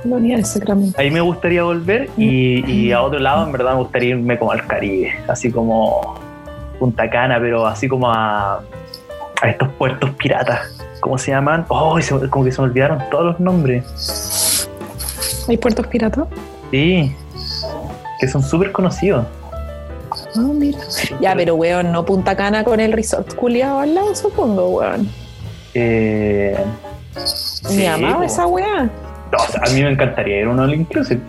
[0.03, 0.99] Colonia de Sacramento.
[1.01, 4.53] Ahí me gustaría volver y, y a otro lado, en verdad, me gustaría irme como
[4.53, 6.15] al Caribe, así como
[6.79, 8.61] Punta Cana, pero así como a,
[9.41, 10.61] a estos puertos piratas.
[11.01, 11.65] ¿Cómo se llaman?
[11.69, 13.85] Oh, se- como que se me olvidaron todos los nombres.
[15.49, 16.27] ¿Hay puertos piratas?
[16.71, 17.15] Sí,
[18.21, 19.27] que son súper conocidos.
[20.37, 20.79] Ah, mira.
[21.21, 25.09] Ya, pero weón, no Punta Cana con el resort culiado al lado, supongo, weón.
[25.75, 26.57] Eh,
[27.15, 28.85] Me sí, amaba esa weá.
[28.85, 31.21] No, o sea, a mí me encantaría ir a un All Inclusive.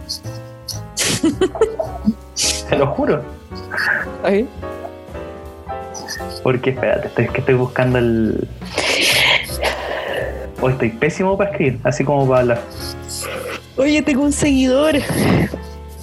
[2.70, 3.22] Te lo juro.
[4.24, 4.48] Ay.
[6.44, 8.48] Porque, espérate, estoy, que estoy buscando el.
[10.62, 12.62] Hoy estoy pésimo para escribir, así como para hablar.
[13.80, 14.96] Oye, tengo un seguidor.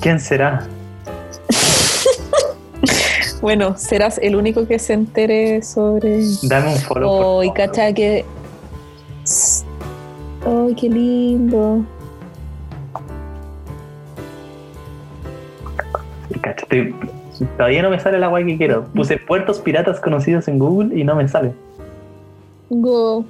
[0.01, 0.67] ¿Quién será?
[3.43, 6.21] Bueno, serás el único que se entere sobre.
[6.45, 7.09] Dame un follow.
[7.09, 7.57] por Oh, y favor.
[7.71, 8.25] cacha que.
[10.45, 11.85] Ay, qué lindo.
[16.41, 16.95] Cacha, estoy-
[17.59, 18.85] Todavía no me sale la guay que quiero.
[18.95, 21.53] Puse puertos piratas conocidos en Google y no me sale.
[22.71, 23.25] Go.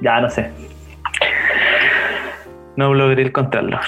[0.00, 0.50] Ya, no sé.
[2.76, 3.78] No logré encontrarlo.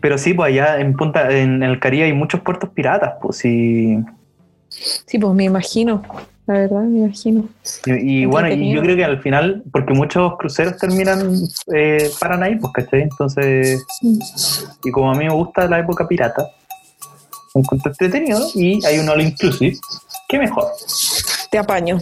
[0.00, 3.98] Pero sí, pues allá en Punta, en el Caribe hay muchos puertos piratas, pues y,
[4.68, 6.02] Sí, pues me imagino.
[6.46, 7.48] La verdad, me imagino.
[7.86, 11.34] y, y bueno, y yo creo que al final, porque muchos cruceros terminan,
[11.74, 13.02] eh, paran ahí, pues, ¿cachai?
[13.02, 13.84] Entonces,
[14.84, 16.46] y como a mí me gusta la época pirata,
[17.54, 19.76] un encuentro entretenido y hay un all inclusive,
[20.28, 20.66] ¿qué mejor?
[21.50, 21.98] Te apaño.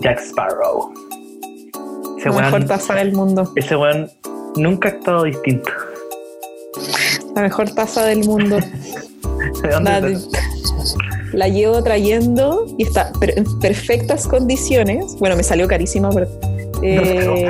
[0.00, 1.07] Jack Sparrow.
[2.30, 3.52] Ese La mejor taza del mundo.
[3.56, 4.10] ese weón
[4.56, 5.70] nunca ha actuado distinto.
[7.34, 8.56] La mejor taza del mundo.
[9.62, 10.18] ¿De dónde La,
[11.32, 15.16] la llevo trayendo y está en perfectas condiciones.
[15.18, 16.28] Bueno, me salió carísima, pero.
[16.82, 17.48] eh,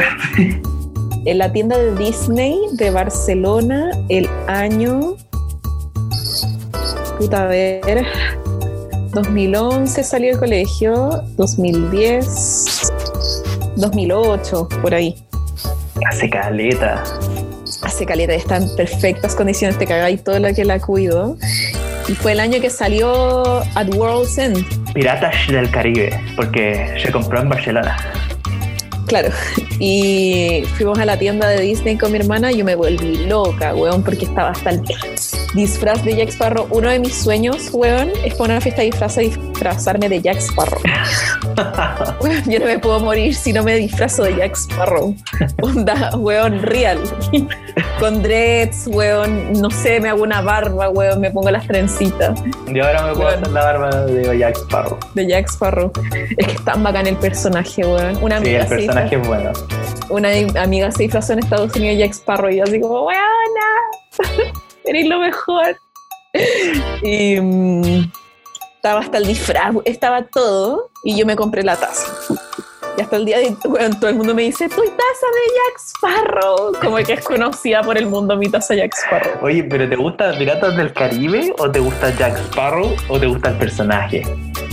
[1.24, 5.16] en la tienda de Disney de Barcelona, el año.
[7.18, 8.06] Puta, a ver.
[9.14, 12.87] 2011 salió del colegio, 2010,
[13.78, 15.14] 2008, por ahí.
[16.06, 17.02] Hace caleta.
[17.82, 21.36] hace caleta, está en perfectas condiciones, te cagáis todo lo que la cuido.
[22.08, 24.64] Y fue el año que salió At World's End.
[24.92, 27.96] Piratas del Caribe, porque se compró en Barcelona.
[29.06, 29.30] Claro.
[29.80, 33.76] Y fuimos a la tienda de Disney con mi hermana y yo me volví loca,
[33.76, 34.82] weón, porque estaba hasta el
[35.54, 36.66] disfraz de Jack Sparrow.
[36.70, 40.38] Uno de mis sueños, weón, es poner una fiesta de disfraz y disfrazarme de Jack
[40.38, 40.80] Sparrow.
[42.20, 45.14] Weón, yo no me puedo morir si no me disfrazo de Jack Sparrow.
[45.62, 46.98] Onda, weón, real.
[47.98, 52.78] Con dreads, weón, no sé, me hago una barba, weón, me pongo las trencitas Y
[52.78, 54.98] ahora me puedo hacer la barba de Jack Sparrow.
[55.14, 55.90] de Jack Sparrow.
[56.36, 58.18] Es que es tan bacán el personaje, weón.
[58.22, 59.52] Una Sí, amiga, el se personaje es bueno.
[60.10, 60.28] una
[60.62, 64.57] amiga se disfrazó en Estados Unidos de Jack Sparrow y yo así como, weona,
[64.90, 65.76] eres lo mejor.
[67.02, 68.10] Y mm,
[68.76, 72.06] estaba hasta el disfraz, estaba todo y yo me compré la taza.
[72.96, 75.78] Y hasta el día de weón, todo el mundo me dice, tu taza de Jack
[75.78, 76.72] Sparrow.
[76.80, 79.32] Como que es conocida por el mundo mi taza Jack Sparrow.
[79.42, 83.50] Oye, ¿pero te gusta Piratas del Caribe o te gusta Jack Sparrow o te gusta
[83.50, 84.22] el personaje?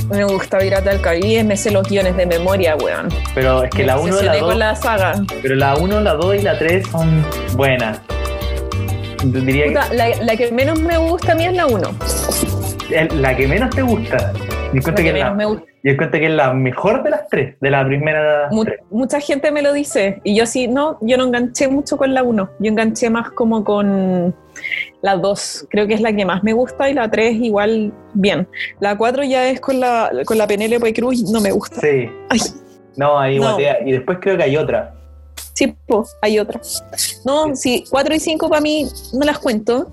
[0.09, 3.09] Me gusta Pirata del Caribe, me sé los guiones de memoria, weón.
[3.33, 5.13] Pero es que Me la 1, la obsesioné 2, con la saga.
[5.41, 8.01] pero la 1, la 2 y la 3 son buenas.
[9.31, 11.81] Diría Puta, la, la que menos me gusta a mí es la 1.
[12.87, 14.33] que el- la que menos te gusta.
[14.73, 15.63] Yo encuentro que, es la, me gusta.
[15.83, 18.79] yo encuentro que es la mejor de las tres, de la primera Mu- tres.
[18.91, 20.19] mucha gente me lo dice.
[20.23, 22.49] Y yo sí, no, yo no enganché mucho con la 1.
[22.59, 24.35] Yo enganché más como con
[25.01, 25.67] la 2.
[25.69, 28.47] Creo que es la que más me gusta y la 3 igual bien.
[28.79, 31.81] La 4 ya es con la, con la Penélope Cruz no me gusta.
[31.81, 32.09] Sí.
[32.29, 32.39] Ay,
[32.97, 33.47] No, ahí No.
[33.47, 33.77] guatea.
[33.85, 34.93] Y después creo que hay otra.
[35.55, 36.61] Sí, po, hay otra.
[37.25, 39.89] No, sí, 4 y 5 para mí no las cuento.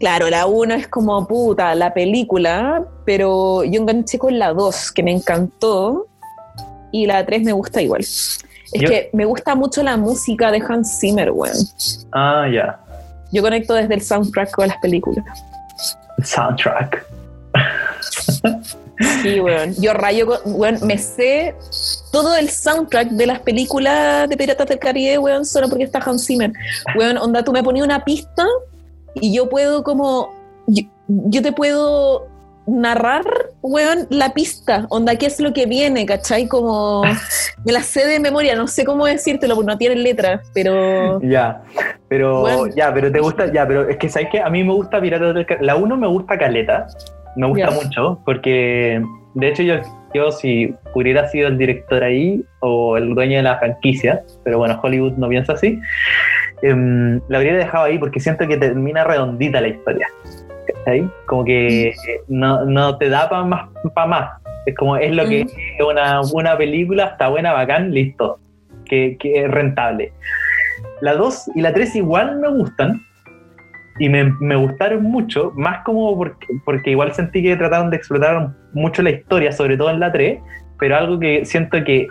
[0.00, 5.02] Claro, la 1 es como puta, la película, pero yo enganché con la 2, que
[5.02, 6.06] me encantó,
[6.92, 8.00] y la 3 me gusta igual.
[8.00, 8.40] Es
[8.72, 11.56] Yo- que me gusta mucho la música de Hans Zimmer, weón.
[12.12, 12.80] Ah, ya.
[13.32, 15.24] Yo conecto desde el soundtrack con las películas.
[16.22, 17.04] Soundtrack.
[19.22, 19.74] Sí, weón.
[19.80, 21.54] Yo rayo, con- weón, me sé
[22.12, 26.26] todo el soundtrack de las películas de Piratas del Caribe, weón, solo porque está Hans
[26.26, 26.52] Zimmer.
[26.96, 28.46] Weón, onda, tú me ponías una pista
[29.14, 30.32] y yo puedo como,
[30.66, 32.28] yo, yo te puedo
[32.66, 33.24] narrar,
[33.60, 36.46] weón, la pista, onda, qué es lo que viene, ¿cachai?
[36.48, 37.02] Como,
[37.64, 41.20] me la sé de memoria, no sé cómo decírtelo, porque no tiene letra, pero...
[41.20, 41.62] Ya,
[42.08, 42.66] pero Bueno.
[42.74, 45.34] ya, pero te gusta, ya, pero es que sabes que a mí me gusta Piratas
[45.34, 45.66] del Caribe.
[45.66, 46.86] La 1 me gusta Caleta,
[47.36, 49.02] me gusta mucho, porque
[49.34, 49.76] de hecho yo,
[50.14, 54.78] yo si hubiera sido el director ahí o el dueño de la franquicia, pero bueno,
[54.82, 55.80] Hollywood no piensa así,
[56.62, 60.06] em, la habría dejado ahí porque siento que termina redondita la historia.
[60.66, 61.08] ¿cachai?
[61.26, 61.94] Como que eh,
[62.28, 64.30] no, no te da para más, pa más.
[64.66, 65.48] Es como es lo que Mm.
[65.78, 68.38] es una, una película, está buena, bacán, listo.
[68.86, 70.12] Que, que es rentable.
[71.00, 73.00] La 2 y la 3 igual me gustan.
[73.98, 78.50] Y me, me gustaron mucho, más como porque, porque igual sentí que trataron de explotar
[78.72, 80.40] mucho la historia, sobre todo en la 3,
[80.78, 82.08] pero algo que siento que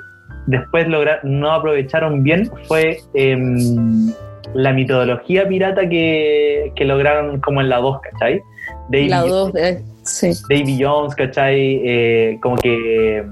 [0.48, 4.12] después lograr, no aprovecharon bien fue em,
[4.54, 8.42] la mitología pirata que, que lograron como en la 2, ¿cachai?
[8.90, 9.52] Davy, La 2,
[10.04, 10.32] sí.
[10.50, 11.82] Davy Jones, ¿cachai?
[11.86, 13.26] Eh, como que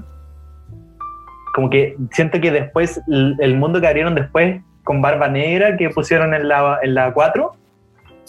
[1.54, 5.90] como que siento que después el el mundo que abrieron después con Barba Negra que
[5.90, 7.52] pusieron en la, en la 4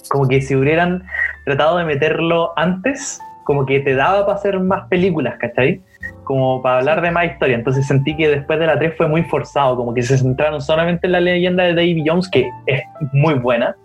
[0.10, 1.04] como que si hubieran
[1.46, 5.82] tratado de meterlo antes, como que te daba para hacer más películas, ¿cachai?
[6.24, 7.56] Como para hablar de más historia.
[7.56, 11.08] Entonces sentí que después de la 3 fue muy forzado, como que se centraron solamente
[11.08, 13.76] en la leyenda de Davy Jones, que es muy buena.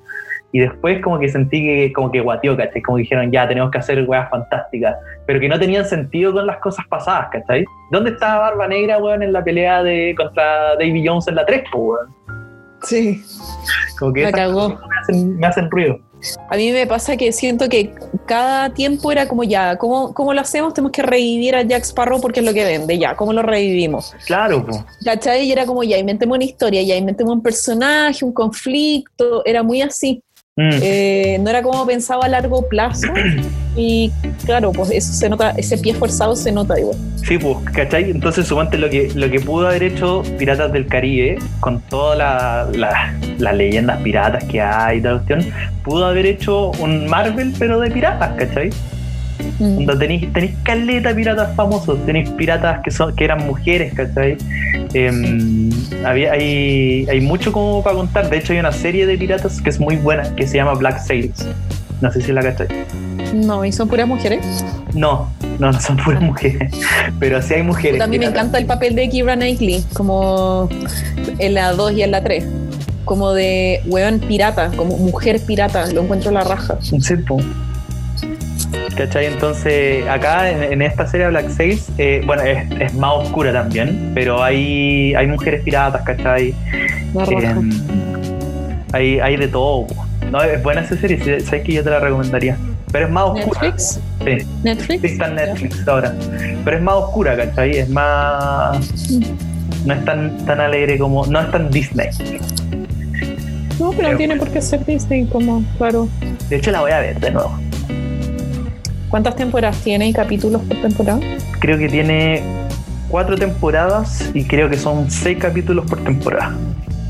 [0.51, 2.81] Y después como que sentí que como que guateó, ¿cachai?
[2.81, 4.97] Como dijeron, ya, tenemos que hacer weas fantásticas.
[5.27, 7.65] Pero que no tenían sentido con las cosas pasadas, ¿cachai?
[7.91, 11.65] ¿Dónde estaba Barba Negra, weón, en la pelea de contra Davy Jones en la 3,
[11.71, 12.19] po, weón?
[12.83, 13.23] Sí.
[13.99, 14.69] Como que esas cagó.
[14.71, 15.99] me hacen, me hacen ruido.
[16.49, 17.95] A mí me pasa que siento que
[18.27, 20.75] cada tiempo era como ya, ¿cómo, cómo lo hacemos?
[20.75, 24.15] Tenemos que revivir a Jack Sparrow porque es lo que vende, ya, ¿cómo lo revivimos?
[24.27, 24.85] Claro, po.
[25.05, 25.47] ¿Cachai?
[25.47, 29.83] Y era como ya, inventemos una historia, ya, inventemos un personaje, un conflicto, era muy
[29.83, 30.23] así.
[30.61, 30.71] Mm.
[30.83, 33.07] Eh, no era como pensaba a largo plazo
[33.77, 34.11] y
[34.45, 36.97] claro, pues eso se nota, ese pie forzado se nota igual.
[37.15, 38.11] Sí, pues, ¿cachai?
[38.11, 42.69] Entonces, suponte lo que, lo que pudo haber hecho Piratas del Caribe, con todas la-
[42.75, 45.53] la- las leyendas piratas que hay y tal cuestión,
[45.85, 48.71] pudo haber hecho un Marvel, pero de piratas, ¿cachai?
[49.59, 49.99] Mm.
[49.99, 54.37] Tenéis, tenéis caleta piratas famosos, tenéis piratas que son que eran mujeres, ¿cachai?
[54.95, 55.71] Em,
[56.05, 58.31] había, hay, hay mucho como para contar.
[58.31, 61.01] De hecho, hay una serie de piratas que es muy buena, que se llama Black
[61.01, 61.47] Sails.
[62.01, 62.69] No sé si la cachai.
[63.35, 64.65] No, y son puras mujeres.
[64.95, 66.73] No, no, no son puras mujeres.
[67.19, 67.99] Pero sí hay mujeres.
[67.99, 70.69] También me encanta el papel de Kira Knightley, como
[71.39, 72.47] en la 2 y en la 3.
[73.05, 76.79] Como de weón pirata, como mujer pirata, lo encuentro la raja.
[76.81, 77.39] Sí, po.
[78.97, 79.27] ¿Cachai?
[79.27, 84.13] Entonces, acá en, en esta serie Black Sails, eh, bueno, es, es más oscura también,
[84.15, 86.55] pero hay, hay mujeres piratas, ¿cachai?
[87.31, 87.71] Em,
[88.93, 89.87] hay, hay de todo.
[90.31, 92.57] No, es buena esa serie, sabes que yo te la recomendaría.
[92.93, 93.61] Pero es más oscura.
[93.63, 94.01] Netflix.
[94.25, 95.01] Sí, Netflix.
[95.01, 96.15] sí está en Netflix ahora.
[96.65, 97.79] Pero es más oscura, ¿cachai?
[97.79, 99.11] Es más.
[99.85, 101.27] No es tan, tan alegre como.
[101.27, 102.09] No es tan Disney.
[103.79, 106.09] No, pero no tiene por qué ser Disney, como, claro.
[106.49, 107.59] De hecho, la voy a ver de nuevo.
[109.09, 111.21] ¿Cuántas temporadas tiene y capítulos por temporada?
[111.61, 112.43] Creo que tiene
[113.09, 116.55] cuatro temporadas y creo que son seis capítulos por temporada.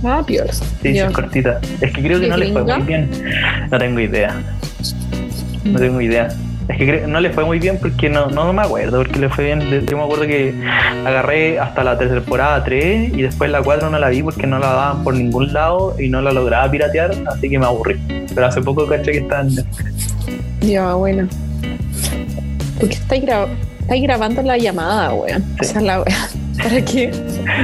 [0.05, 0.53] Ah, peor.
[0.53, 1.59] Sí, sí, es cortita.
[1.81, 3.11] Es que creo que ¿Y no le fue muy bien.
[3.71, 4.41] No tengo idea.
[5.65, 6.29] No tengo idea.
[6.69, 9.29] Es que creo- no le fue muy bien porque no, no, me acuerdo porque le
[9.29, 9.61] fue bien.
[9.87, 10.55] Yo me acuerdo que
[11.05, 14.69] agarré hasta la temporada 3 y después la 4 no la vi porque no la
[14.69, 17.99] daban por ningún lado y no la lograba piratear, así que me aburrí.
[18.33, 19.49] Pero hace poco caché que está en.
[20.61, 21.27] Ya, bueno.
[22.79, 23.49] ¿Por qué estáis, gra-
[23.81, 25.43] estáis grabando la llamada, weón?
[25.43, 25.57] Sí.
[25.63, 26.19] Esa es la weón.
[26.63, 27.11] ¿Para qué?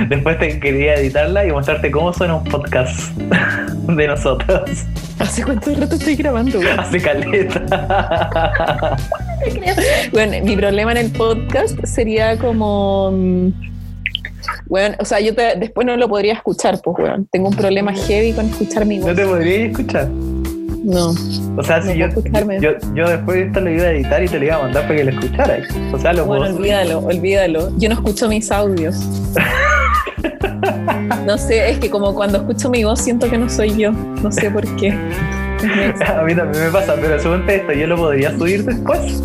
[0.09, 3.11] Después te quería editarla y mostrarte cómo suena un podcast
[3.89, 4.71] de nosotros.
[5.19, 6.79] ¿Hace cuánto rato estoy grabando, weón?
[6.81, 8.97] Hace caleta.
[10.13, 13.11] Bueno, mi problema en el podcast sería como.
[13.13, 13.49] mm,
[14.69, 17.29] Weón, o sea, yo te- después no lo podría escuchar, pues, weón.
[17.31, 19.09] Tengo un problema heavy con escuchar mi voz.
[19.09, 20.09] No te podría escuchar.
[20.85, 21.15] No.
[21.57, 22.09] O sea, si yo,
[22.61, 24.83] yo, yo después de esto lo iba a editar y te lo iba a mandar
[24.83, 25.61] para que lo escucharas.
[25.93, 26.57] O sea, lo Bueno, puedo.
[26.57, 27.73] olvídalo, olvídalo.
[27.79, 28.97] Yo no escucho mis audios.
[31.27, 33.93] No sé, es que como cuando escucho mi voz siento que no soy yo.
[33.93, 34.91] No sé por qué.
[36.07, 39.19] A mí también me pasa, pero según esto, yo lo podría subir después.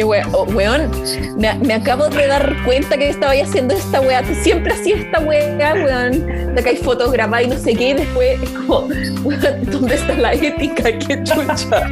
[0.00, 0.90] Qué wea- oh, weón,
[1.36, 4.22] me, me acabo de dar cuenta que estaba haciendo esta wea.
[4.22, 6.54] Tú siempre hacías esta wea, weón.
[6.54, 7.90] De que hay fotos grabadas y no sé qué.
[7.90, 8.88] Y después es como,
[9.22, 10.84] weón, ¿dónde está la ética?
[10.84, 11.82] Qué chucha.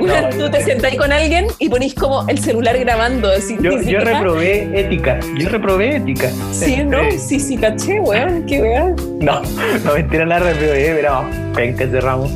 [0.00, 3.30] Weón, tú te sentás con alguien y ponís como el celular grabando.
[3.30, 3.70] Así, Yo,
[4.00, 5.20] reprobé ética.
[5.38, 6.30] Yo reprobé ética.
[6.52, 8.44] Sí, no, sí, sí, caché, weón.
[8.46, 8.94] Qué wea.
[9.20, 9.40] No,
[9.84, 11.24] no mentira, la reprobé, pero
[11.54, 12.32] penca cerramos.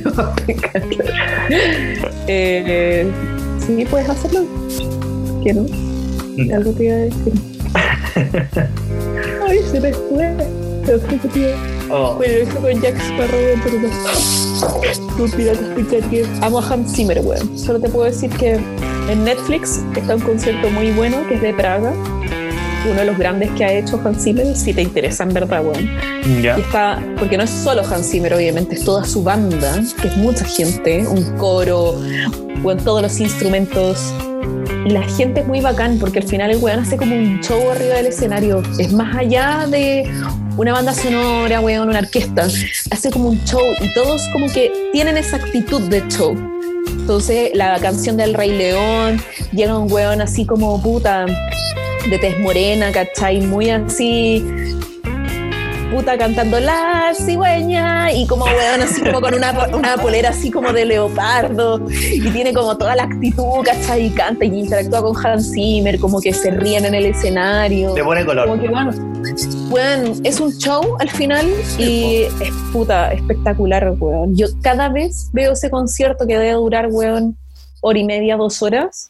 [2.26, 3.06] eh,
[3.76, 4.44] sí, puedes hacerlo.
[5.42, 5.66] ¿Qué no?
[6.54, 7.32] Algo te iba a decir.
[9.46, 10.36] Ay, se me fue.
[10.86, 11.54] Se me fue.
[11.90, 16.26] Oh, Bueno, eso con Jack Sparrow, pero pirata explicaría.
[16.42, 17.58] Amo a Hans Zimmer, weón.
[17.58, 18.58] Solo te puedo decir que
[19.08, 21.92] en Netflix está un concierto muy bueno que es de Praga.
[22.88, 25.90] Uno de los grandes que ha hecho Hans Zimmer, si te interesa en verdad, weón.
[26.42, 26.58] ya.
[26.58, 30.16] Y está, porque no es solo Hans Zimmer, obviamente, es toda su banda, que es
[30.16, 32.00] mucha gente, un coro,
[32.62, 34.14] con todos los instrumentos.
[34.86, 37.70] Y la gente es muy bacán, porque al final el weón hace como un show
[37.70, 38.62] arriba del escenario.
[38.78, 40.10] Es más allá de
[40.56, 42.48] una banda sonora, weón, una orquesta.
[42.90, 46.34] Hace como un show y todos como que tienen esa actitud de show.
[46.86, 49.20] Entonces, la canción del Rey León,
[49.52, 51.26] llega un weón así como puta,
[52.08, 53.40] de tez morena, ¿cachai?
[53.40, 54.44] Muy así,
[55.90, 60.72] puta cantando la cigüeña y como weón así como con una, una polera así como
[60.72, 64.06] de leopardo y tiene como toda la actitud, ¿cachai?
[64.06, 67.94] Y canta y interactúa con Hans Zimmer, como que se ríen en el escenario.
[67.94, 68.48] Le pone color.
[68.48, 68.92] Como que, bueno,
[69.68, 71.46] Bueno, es un show al final
[71.78, 74.36] y es puta espectacular, weón.
[74.36, 77.36] Yo cada vez veo ese concierto que debe durar, weón,
[77.80, 79.09] hora y media, dos horas.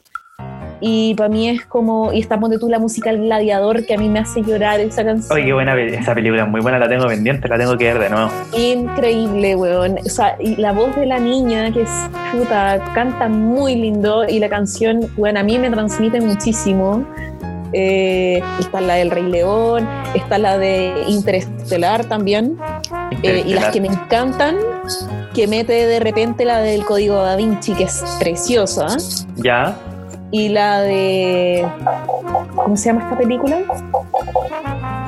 [0.81, 3.99] Y para mí es como, y estamos de tú la música El Gladiador, que a
[3.99, 5.37] mí me hace llorar esa canción.
[5.37, 8.11] Oye, qué buena esa película, muy buena, la tengo pendiente, la tengo que ver de
[8.11, 8.31] nuevo.
[8.57, 9.99] Increíble, weón.
[10.05, 11.91] O sea, y la voz de la niña, que es
[12.33, 17.05] puta, canta muy lindo y la canción, weón, a mí me transmite muchísimo.
[17.73, 22.57] Eh, está la del Rey León, está la de Interestelar también.
[23.23, 24.57] Eh, y las que me encantan,
[25.35, 28.89] que mete de repente la del Código Da Vinci, que es preciosa.
[29.37, 29.77] Ya,
[30.31, 31.67] Y la de.
[32.55, 33.59] ¿Cómo se llama esta película?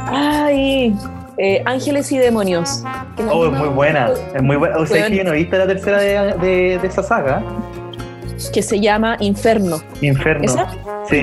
[0.08, 0.94] Ay,
[1.38, 2.82] eh, Ángeles y Demonios.
[3.30, 4.76] Oh, es muy buena, es muy buena.
[4.78, 7.42] O sea, que yo no he visto la tercera de, de, de esa saga,
[8.52, 9.78] Que se llama Inferno.
[10.00, 10.44] Inferno.
[10.44, 10.66] ¿Esa?
[11.08, 11.22] Sí,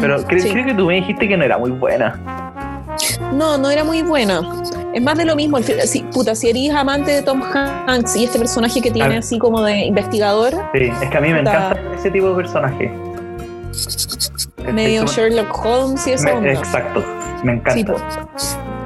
[0.00, 0.24] pero Sí.
[0.50, 2.20] creo que tú me dijiste que no era muy buena.
[3.34, 4.40] No, no era muy buena.
[4.94, 5.58] Es más de lo mismo.
[5.60, 9.18] Si, puta, si eres amante de Tom Hanks y este personaje que tiene Ah.
[9.18, 11.50] así como de investigador, Sí, es que a mí me Puta.
[11.50, 12.90] encanta ese tipo de personaje.
[14.72, 16.52] Medio Sherlock Holmes y me- onda.
[16.52, 17.04] Exacto,
[17.44, 17.72] me encanta.
[17.72, 17.96] Sí, po.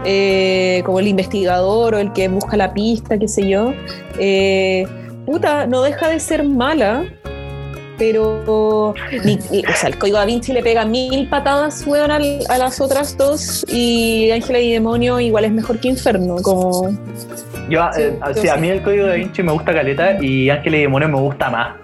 [0.05, 3.73] Eh, como el investigador o el que busca la pista, qué sé yo.
[4.19, 4.87] Eh,
[5.27, 7.05] puta, no deja de ser mala,
[7.99, 8.95] pero.
[9.25, 12.57] ni- ni- o sea, el código da Vinci le pega mil patadas, weón, al- a
[12.59, 13.65] las otras dos.
[13.69, 16.37] Y Ángela y Demonio igual es mejor que Inferno.
[16.43, 16.91] Como.
[17.69, 20.49] Yo, Sí, eh, yo sí, a mí el código da Vinci me gusta caleta y
[20.51, 21.77] Ángel y Demonio me gusta más.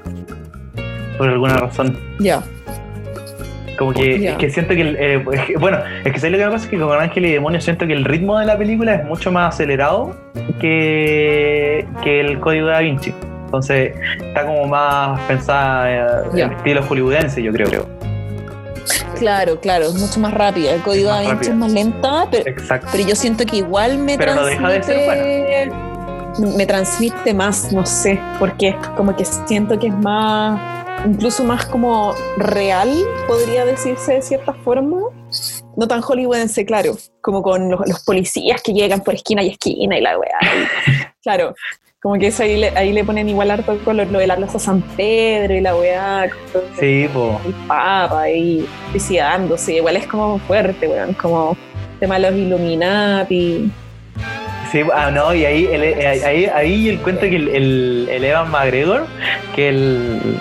[1.18, 1.98] Por alguna razón.
[2.18, 2.42] Ya.
[3.78, 5.22] Como que, es que siento que, el, eh,
[5.60, 6.64] bueno, es que ¿sabes lo que me pasa?
[6.64, 9.30] Es que con Ángel y Demonio siento que el ritmo de la película es mucho
[9.30, 10.16] más acelerado
[10.60, 13.12] que, que el código da Vinci.
[13.44, 17.68] Entonces, está como más pensada eh, en estilo hollywoodense, yo creo.
[17.68, 17.86] creo.
[19.18, 20.72] Claro, claro, es mucho más rápida.
[20.72, 22.88] El código da Vinci es más lenta, pero, Exacto.
[22.92, 24.92] pero yo siento que igual me Pero no transmite.
[24.92, 25.68] deja de
[26.42, 31.66] ser Me transmite más, no sé, porque como que siento que es más, incluso más
[31.66, 32.90] como real,
[33.26, 35.00] podría decirse de cierta forma.
[35.76, 39.98] No tan hollywoodense, claro, como con los, los policías que llegan por esquina y esquina
[39.98, 40.38] y la weá.
[41.22, 41.54] claro,
[42.00, 44.58] como que eso ahí le, ahí le ponen igual harto color, lo de la Plaza
[44.58, 46.30] San Pedro y la weá.
[46.78, 47.40] Sí, po.
[47.44, 51.56] El Papa ahí suicidándose, igual es como fuerte, weón, como
[51.98, 53.70] tema de los Illuminati.
[54.70, 58.24] Sí, ah, no, y ahí, el, eh, ahí, ahí el cuento que el, el, el
[58.24, 59.06] Evan McGregor,
[59.54, 60.38] que el,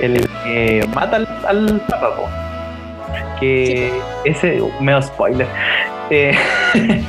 [0.00, 2.28] el que mata al, al po.
[3.40, 3.92] que
[4.24, 5.46] ese, medio spoiler,
[6.10, 6.32] Eh,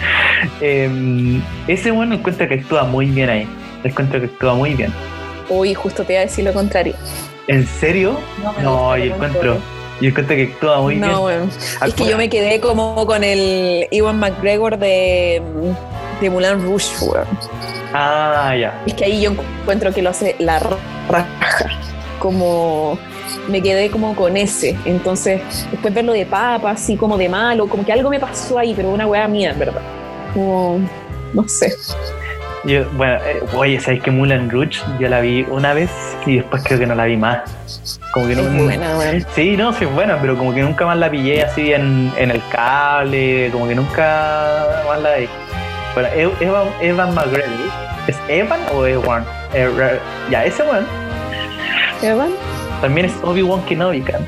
[0.61, 3.47] em, ese bueno encuentra que actúa muy bien ahí,
[3.83, 4.93] encuentro que actúa muy bien.
[5.49, 6.93] Uy, justo te iba a decir lo contrario.
[7.47, 8.19] ¿En serio?
[8.61, 9.57] No, gusta yo encuentro,
[10.01, 11.19] yo encuentro que actúa muy no, bien.
[11.19, 11.49] bueno.
[11.85, 15.41] Es que yo me quedé como con el Iwan McGregor de,
[16.21, 17.25] de Moulin Rouge, weón.
[17.93, 18.83] Ah, ya.
[18.85, 21.25] Es que ahí yo encuentro que lo hace la raja.
[22.19, 22.97] Como
[23.47, 24.75] me quedé como con ese.
[24.85, 25.41] Entonces,
[25.71, 28.89] después verlo de papa, así como de malo, como que algo me pasó ahí, pero
[28.89, 29.81] una weá mía, en verdad.
[30.33, 30.79] Como,
[31.33, 31.73] no sé.
[32.65, 34.81] Yo, bueno, eh, oye, ¿sabes que Mulan Rouge?
[34.99, 35.89] Yo la vi una vez
[36.25, 37.39] y después creo que no la vi más.
[38.13, 39.25] Como que no, Es buena, weón.
[39.33, 42.31] Sí, no, sí es buena, pero como que nunca más la pillé así en, en
[42.31, 45.29] el cable, como que nunca más la vi.
[45.93, 47.49] Bueno, E- Evan, Evan McGregor,
[48.07, 49.23] ¿es Evan o Ewan?
[49.53, 49.69] Eh,
[50.29, 50.85] ya, ese one
[52.01, 52.31] ¿Evan?
[52.81, 54.21] también es Obi-Wan Kenobi, cara.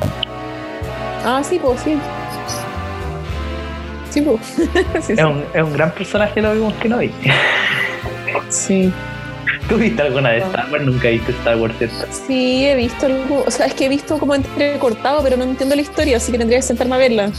[1.23, 1.97] Ah, sí, pues sí.
[4.09, 4.41] Sí, pues.
[5.05, 5.23] sí, Es sí.
[5.23, 7.11] un, es un gran personaje el Obi-Wan Kenobi.
[8.49, 8.91] sí.
[9.69, 10.83] ¿Tú viste alguna de Star Wars?
[10.83, 12.05] Nunca viste Star Wars, ¿cierto?
[12.27, 13.43] Sí, he visto algo.
[13.47, 16.37] O sea, es que he visto como entrecortado, pero no entiendo la historia, así que
[16.37, 17.31] tendría que sentarme a verla.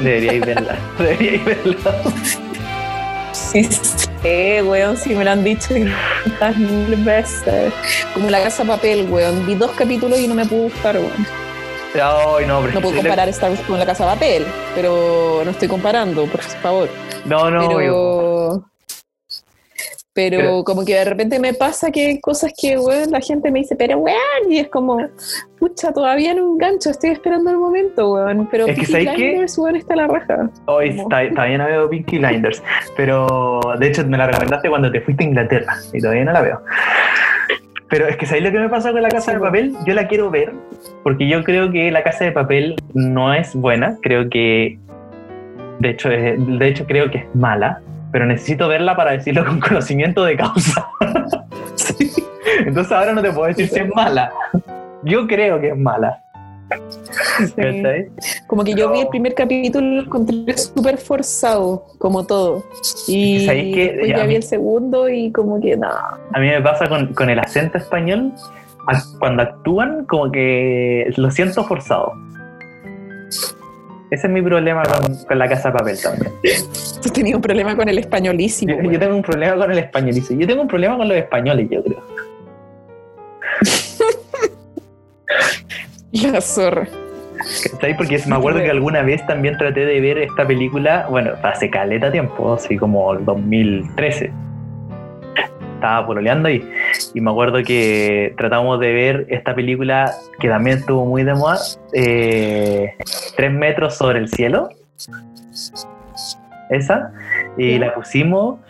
[0.00, 1.76] Deberíais verla, deberíais verla.
[3.32, 3.68] Sí,
[4.22, 5.74] sí, weón, sí me lo han dicho
[6.24, 7.72] tantas mil veces.
[8.14, 9.46] Como la casa papel, weón.
[9.46, 11.26] Vi dos capítulos y no me pudo gustar, weón.
[11.94, 16.40] No, No puedo comparar Star Wars con la casa papel, pero no estoy comparando, por
[16.40, 16.88] favor.
[17.26, 17.76] No, no, pero,
[20.14, 23.50] pero Pero- como que de repente me pasa que hay cosas que, weón, la gente
[23.50, 24.18] me dice, pero weón,
[24.50, 24.98] y es como,
[25.58, 28.46] pucha, todavía no engancho, estoy esperando el momento, weón.
[28.50, 29.28] Pero Es que, ¿sabes qué?
[29.30, 30.50] Blinders, weón, está la raja.
[30.66, 32.62] Hoy está, todavía no veo Pinky Blinders,
[32.96, 36.40] pero de hecho me la recomendaste cuando te fuiste a Inglaterra y todavía no la
[36.42, 36.60] veo.
[37.88, 39.74] Pero es que ¿sabéis lo que me pasa con la Casa de Papel?
[39.86, 40.52] Yo la quiero ver
[41.02, 44.78] porque yo creo que la Casa de Papel no es buena, creo que
[45.78, 47.82] de hecho, de hecho creo que es mala,
[48.12, 50.88] pero necesito verla para decirlo con conocimiento de causa.
[51.74, 52.12] Sí.
[52.58, 54.30] Entonces ahora no te puedo decir si es mala.
[55.04, 56.22] Yo creo que es mala.
[57.56, 58.08] ¿Cachai?
[58.46, 62.62] Como que yo vi el primer capítulo lo encontré súper forzado, como todo.
[63.08, 63.84] Y ¿Sabéis qué?
[63.88, 66.18] después Ya, ya vi mí- el segundo y como que nada.
[66.34, 68.32] A mí me pasa con, con el acento español,
[69.18, 72.12] cuando actúan, como que lo siento forzado.
[74.12, 76.30] Ese es mi problema con, con la casa de papel también.
[77.02, 78.78] Tú tenías un problema con el españolísimo.
[78.82, 80.34] Yo, tengo un problema con el españolizo.
[80.34, 82.02] Yo tengo un problema con los españoles, yo creo.
[86.30, 86.86] La zorra.
[87.70, 87.96] ¿Cachai?
[87.96, 92.12] Porque me acuerdo que alguna vez también traté de ver esta película, bueno, hace caleta
[92.12, 94.30] tiempo, así como el 2013.
[95.82, 96.64] Estaba pololeando y,
[97.12, 101.58] y me acuerdo que tratamos de ver esta película que también estuvo muy de moda,
[101.92, 102.94] eh,
[103.36, 104.68] Tres metros sobre el cielo.
[106.70, 107.12] Esa.
[107.58, 108.60] Y la pusimos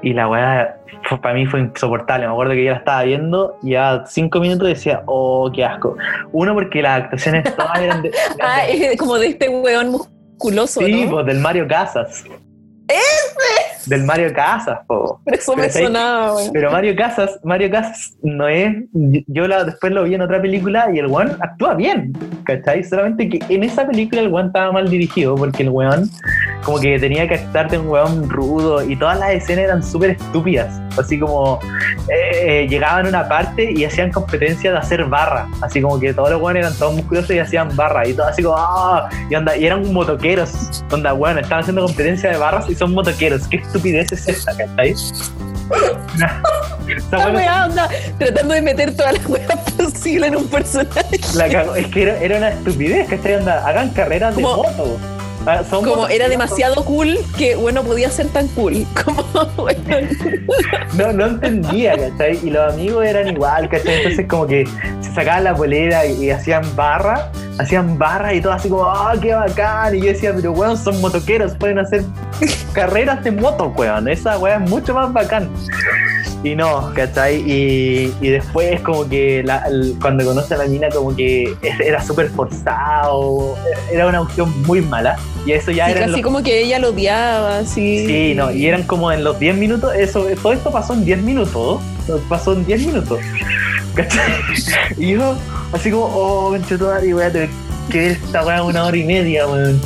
[0.00, 0.78] y la weá
[1.20, 2.26] para mí fue insoportable.
[2.26, 5.98] Me acuerdo que yo la estaba viendo y a cinco minutos decía, oh, qué asco.
[6.32, 8.10] Uno, porque las actuaciones todas eran de,
[8.42, 8.62] Ah,
[8.98, 11.10] como de este weón musculoso, Sí, ¿no?
[11.10, 12.24] pues del Mario Casas.
[13.88, 15.20] Del Mario Casas, po.
[15.26, 16.50] Eso me Pero, sonaba, güey.
[16.52, 18.74] Pero Mario Casas, Mario Casas no es.
[19.26, 22.12] Yo la, después lo vi en otra película y el weón actúa bien,
[22.44, 22.84] ¿cachai?
[22.84, 26.10] Solamente que en esa película el weón estaba mal dirigido porque el weón,
[26.64, 30.10] como que tenía que actuar de un weón rudo y todas las escenas eran súper
[30.10, 30.80] estúpidas.
[30.98, 31.60] Así como
[32.08, 35.48] eh, llegaban a una parte y hacían competencia de hacer barra.
[35.62, 38.42] Así como que todos los weones eran todos musculosos y hacían barra y todo así
[38.42, 38.56] como.
[38.58, 39.08] ¡ah!
[39.30, 40.84] Y, onda, y eran motoqueros.
[40.90, 43.46] Onda, weón, estaban haciendo competencia de barras y son motoqueros.
[43.48, 44.90] ¿Qué estupidez es esta, cachai?
[44.90, 46.42] Esa
[46.88, 51.20] Esta weá- weá onda tratando de meter todas las weas posibles en un personaje.
[51.34, 51.74] La cagó.
[51.76, 53.34] Es que era, era una estupidez, ¿cachai?
[53.36, 54.98] Onda, hagan carreras de Como- moto.
[55.46, 58.84] Ah, son Como motos- era demasiado cool que, bueno, podía ser tan cool.
[59.04, 59.22] Como,
[59.56, 59.80] bueno,
[60.94, 62.38] No, no entendía, ¿cachai?
[62.42, 63.96] Y los amigos eran igual, ¿cachai?
[63.98, 64.66] Entonces como que
[65.00, 69.14] se sacaban la polera y, y hacían barra, hacían barra y todo así como, ¡ah,
[69.20, 69.94] qué bacán!
[69.96, 72.04] Y yo decía, pero weón, son motoqueros, pueden hacer
[72.72, 74.08] carreras de moto, weón.
[74.08, 75.48] Esa weón es mucho más bacán.
[76.44, 77.38] Y no, ¿cachai?
[77.50, 81.52] Y, y después como que la- el- cuando conoce a la mina como que
[81.84, 83.56] era súper forzado,
[83.92, 85.16] era una opción muy mala.
[85.44, 88.06] Y eso ya sí, era casi los- como que ella lo odiaba, así.
[88.06, 91.22] Sí, no, y eran como en los 10 minutos, eso, todo esto pasó en 10
[91.22, 91.80] minutos,
[92.28, 93.18] pasó en 10 minutos.
[93.94, 94.22] ¿Cachai?
[94.96, 95.34] Y yo,
[95.72, 97.48] así como, oh, conchetumare, voy a tener
[97.90, 99.80] que ver esta weá una hora y media, weón.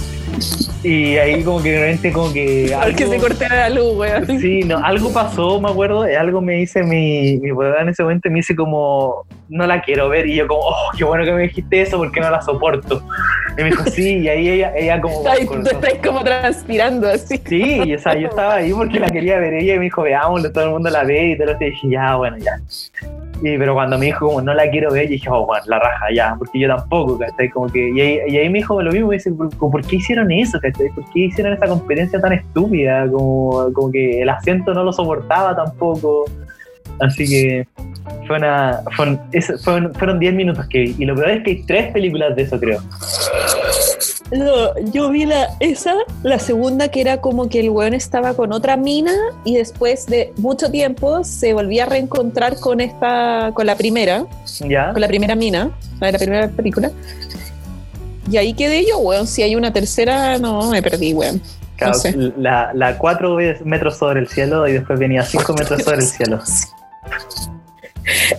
[0.82, 4.40] Y ahí como que de repente como que Porque se cortara la luz, weón.
[4.40, 8.36] Sí, no, algo pasó, me acuerdo, algo me dice mi, mi en ese momento, me
[8.36, 11.82] dice como, no la quiero ver, y yo como, oh, qué bueno que me dijiste
[11.82, 13.02] eso porque no la soporto.
[13.56, 15.22] Y me dijo, sí, y ahí ella, ella como...
[15.28, 17.40] Ay, tú estás como transpirando así.
[17.46, 20.02] Sí, y, o sea, yo estaba ahí porque la quería ver ella y me dijo,
[20.02, 22.60] veámoslo, todo el mundo la ve y todo lo que dije, ya, bueno, ya.
[23.42, 25.80] Y, pero cuando me dijo como no la quiero ver, yo dije, oh, bueno, la
[25.80, 27.48] raja, ya, porque yo tampoco, ¿cachai?
[27.50, 30.30] Como que, y ahí, y ahí me dijo lo mismo, me dice, ¿por, qué hicieron
[30.30, 30.88] eso, ¿cachai?
[30.90, 33.08] ¿Por qué hicieron esa competencia tan estúpida?
[33.10, 36.24] Como, como que el asiento no lo soportaba tampoco.
[37.00, 37.66] Así que
[38.28, 40.96] fue una, fue un- eso- fueron, fueron 10 minutos que vi.
[40.98, 42.78] Y lo peor es que hay tres películas de eso, creo.
[44.32, 48.52] No, yo vi la, esa, la segunda que era como que el weón estaba con
[48.52, 49.12] otra mina
[49.44, 54.24] y después de mucho tiempo se volvía a reencontrar con esta, con la primera,
[54.60, 54.92] ¿Ya?
[54.92, 55.70] con la primera mina,
[56.00, 56.90] la de la primera película.
[58.30, 59.26] Y ahí quedé yo, weón.
[59.26, 61.42] Si hay una tercera, no, me perdí, weón.
[61.76, 62.14] Claro, No sé.
[62.38, 66.40] la, la 4 metros sobre el cielo y después venía 5 metros sobre el cielo.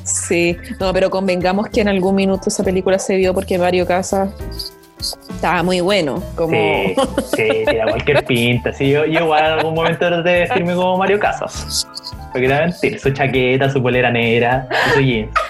[0.03, 4.29] Sí, no, pero convengamos que en algún minuto esa película se vio porque Mario Casas
[5.43, 6.23] estaba muy bueno.
[6.35, 6.55] Como...
[6.55, 6.95] Sí,
[7.35, 8.71] sí, tira cualquier pinta.
[8.71, 11.85] Sí, yo, yo igual en algún momento traté de vestirme como Mario Casas.
[12.31, 15.31] Porque era mentir, su chaqueta, su polera negra, su jeans.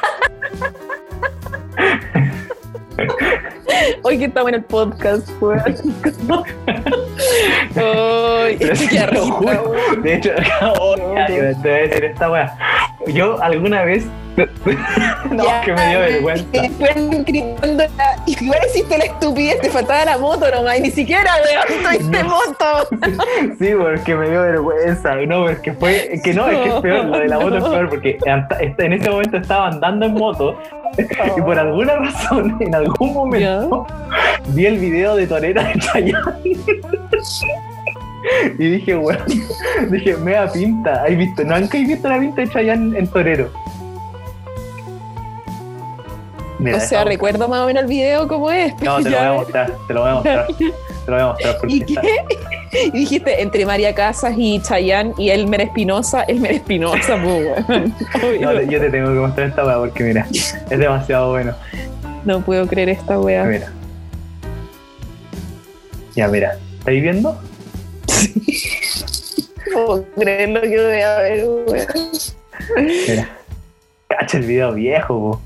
[4.01, 5.61] Hoy que estamos en el podcast, weón.
[7.75, 8.87] Ay, qué te.
[10.01, 10.31] De hecho,
[10.79, 12.57] oh, ya, yo te voy a decir esta weá.
[13.13, 14.07] Yo alguna vez.
[15.31, 16.45] No, Ya, que me dio vergüenza.
[16.53, 20.91] Y después gritando, la- igual hiciste la estupidez, te faltaba la moto nomás, y ni
[20.91, 22.29] siquiera, weón, tuviste No.
[22.29, 23.23] moto.
[23.59, 25.15] Sí, porque me dio vergüenza.
[25.15, 26.19] No, porque fue.
[26.23, 27.05] Que no, es que es peor.
[27.05, 28.17] Lo de la moto es peor porque
[28.77, 30.57] en ese momento estaba andando en moto
[30.97, 33.85] y por alguna razón, en algún momento,
[34.49, 36.13] vi el video de Torera de Chayanne.
[38.57, 39.17] Y dije, weón,
[39.89, 41.03] dije, mea pinta.
[41.03, 41.43] ¿Has visto?
[41.43, 43.49] ¿No han visto la pinta de Chayanne en Torero?
[46.59, 48.73] Mira, O sea, recuerdo más o menos el video como es.
[48.81, 50.47] No, te lo voy a mostrar, te lo voy a mostrar.
[50.47, 52.25] Te lo voy a mostrar ¿Y qué?
[52.85, 57.67] Y dijiste, entre María Casas y Chayanne y Elmer Espinosa, Elmer Espinosa, pues.
[58.41, 61.53] No, yo te tengo que mostrar esta weá porque mira, es demasiado bueno.
[62.25, 63.43] No puedo creer esta weá.
[63.43, 63.71] Mira.
[66.15, 67.37] Ya, mira, ¿estáis viendo?
[69.73, 71.87] No puedo creer lo que voy a ver, weón.
[73.07, 73.29] Mira.
[74.07, 75.41] Cacha el video viejo, po.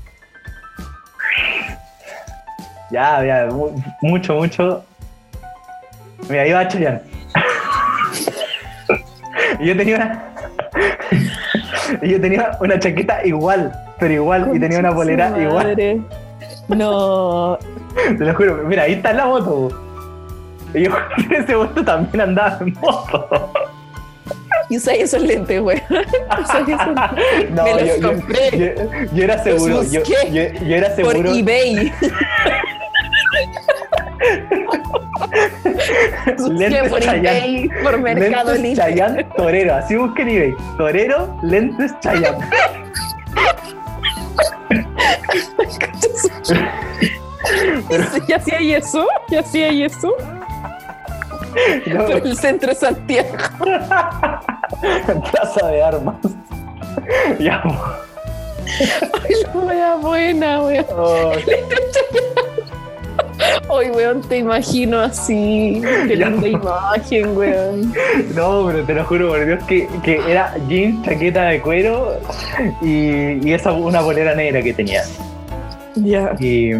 [2.90, 3.70] Ya, ya, mu-
[4.02, 4.84] mucho, mucho.
[6.28, 7.00] Mira, ahí va Chayanne.
[9.60, 10.24] y yo tenía una.
[12.02, 15.66] y yo tenía una chaqueta igual, pero igual, y tenía una polera su igual.
[15.68, 16.00] madre.
[16.68, 17.58] No,
[18.18, 19.68] Te lo juro, mira, ahí está la moto.
[20.74, 23.52] Y yo en ese momento también andaba en moto.
[24.68, 25.82] y usas esos lentes, lentes.
[27.52, 28.50] No, Me los yo, compré.
[28.52, 30.00] yo- yo era seguro, yo,
[30.76, 31.32] era por seguro.
[31.34, 31.92] eBay.
[36.50, 37.38] Lentes por Chayanne.
[37.38, 38.76] eBay, por Mercado lentes Libre.
[38.76, 40.54] Chayanne Torero, así busquen eBay.
[40.76, 42.38] Torero, lentes Chayanne.
[48.26, 49.06] ¿Y hacía y eso?
[49.28, 50.14] ¿Y hacía y eso?
[51.86, 53.28] No, Por el centro de Santiago.
[55.30, 56.16] Plaza de armas.
[57.38, 57.62] Ya.
[57.64, 60.86] Ay, la wea buena, weón.
[60.90, 61.32] Oh,
[63.70, 65.82] Ay, weón, te imagino así.
[66.06, 67.92] Qué linda imagen, weón.
[68.34, 72.18] no, pero te lo juro por Dios que, que era jeans, chaqueta de cuero
[72.82, 75.02] y, y esa una bolera negra que tenía.
[75.96, 76.34] Ya.
[76.38, 76.72] Y,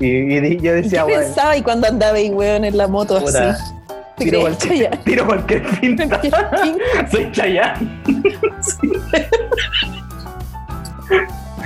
[0.00, 3.50] y, yo ¿Qué decía, bueno, pensaba y cuando andaba ahí, weón, en la moto puta,
[3.50, 3.74] así?
[4.16, 6.20] ¿Te tiro cualquier, tiro cualquier pinta.
[7.10, 8.02] Soy Chayanne.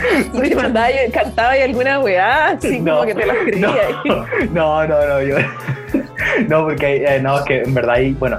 [0.35, 3.69] Y te mandaba, y cantaba y alguna weá, así No, como que te las creía.
[4.53, 5.37] No, no, no, yo.
[6.49, 8.39] No, porque eh, no, es que en verdad ahí, bueno,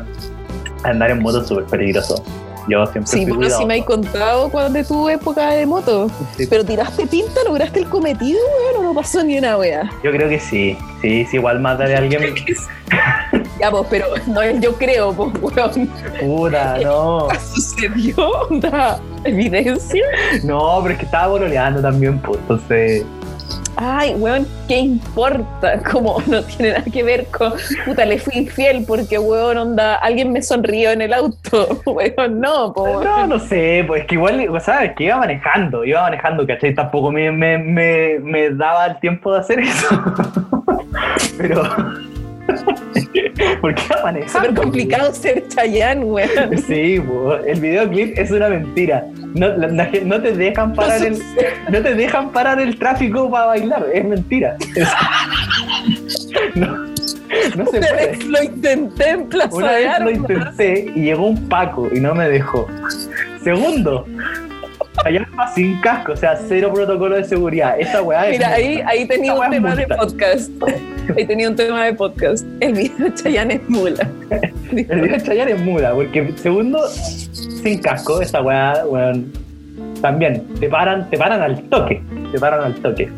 [0.83, 2.23] andar en moto es súper peligroso.
[2.67, 3.67] Yo siempre Sí, bueno, sí cuidadoso.
[3.67, 6.09] me has contado cuando de tu época de moto.
[6.37, 8.39] Sí, Pero tiraste tinta, lograste el cometido,
[8.73, 9.89] weón, o no pasó ni una weá.
[10.03, 10.77] Yo creo que sí.
[11.01, 12.35] Sí, sí, igual mataré a alguien.
[13.59, 15.87] Ya, pues, pero no es yo creo, pues, weón.
[16.19, 17.27] Puta, no.
[17.53, 18.15] ¿Sucedió?
[18.51, 20.03] ¿Da evidencia?
[20.43, 22.39] No, pero es que estaba bololeando también, pues.
[22.39, 23.05] Entonces.
[23.77, 25.81] Ay, weón, ¿qué importa?
[25.91, 27.53] Como no tiene nada que ver con,
[27.85, 31.81] puta, le fui infiel porque, weón, onda, alguien me sonrió en el auto.
[31.85, 33.01] Weón, no, po.
[33.03, 36.45] No, no sé, pues es que igual, o sea, es que iba manejando, iba manejando,
[36.45, 36.75] ¿cachai?
[36.75, 39.87] Tampoco me, me, me, me daba el tiempo de hacer eso.
[41.37, 41.63] Pero.
[43.61, 44.49] ¿Por qué manejando?
[44.49, 46.57] Súper complicado ser Chayanne, weón.
[46.67, 49.05] Sí, po, el videoclip es una mentira.
[49.33, 51.17] No, la- la gen- no te dejan parar el,
[51.69, 54.57] no te dejan parar el tráfico para bailar, es mentira.
[54.75, 54.89] Es-
[56.55, 58.07] no, no se Una puede.
[58.07, 62.13] vez lo intenté en Plaza Una vez lo intenté y llegó un Paco y no
[62.13, 62.67] me dejó.
[63.43, 64.05] Segundo,
[65.05, 67.79] allá va sin casco, o sea, cero protocolo de seguridad.
[67.79, 68.37] Esa weá es.
[68.37, 70.51] Mira, ahí, ahí tenía un tema de podcast.
[71.17, 72.45] Ahí tenía un tema de podcast.
[72.59, 74.09] El video de Chayanne es mula.
[74.71, 79.31] El video de Chayanne es muda, porque segundo, sin casco, esa weá, weón,
[80.01, 83.09] también, te paran, te paran al toque, te paran al toque.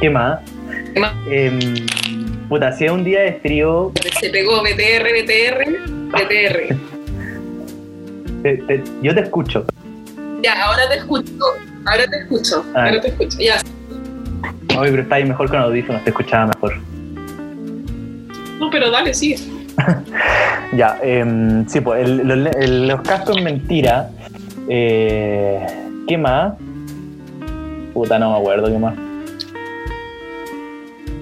[0.00, 0.40] ¿Qué más?
[0.94, 1.12] ¿Qué más?
[1.30, 1.58] Em,
[2.48, 6.76] puta, si es un día de frío, Se pegó BTR, BTR, BTR.
[8.42, 9.64] te- te- yo te escucho.
[10.42, 11.32] Ya, ahora te escucho.
[11.86, 12.64] Ahora te escucho.
[12.74, 12.84] Ah.
[12.84, 13.38] Ahora te escucho.
[13.38, 13.60] Ya.
[14.78, 16.74] Oye, pero está ahí mejor con audífonos, te escuchaba mejor.
[18.58, 19.34] No, pero dale, sí.
[20.74, 24.08] Ya, em, sí, pues el- los, el- los cascos mentira.
[24.68, 25.66] Eh,
[26.08, 26.54] ¿Qué más?
[27.92, 28.94] Puta, no me acuerdo qué más.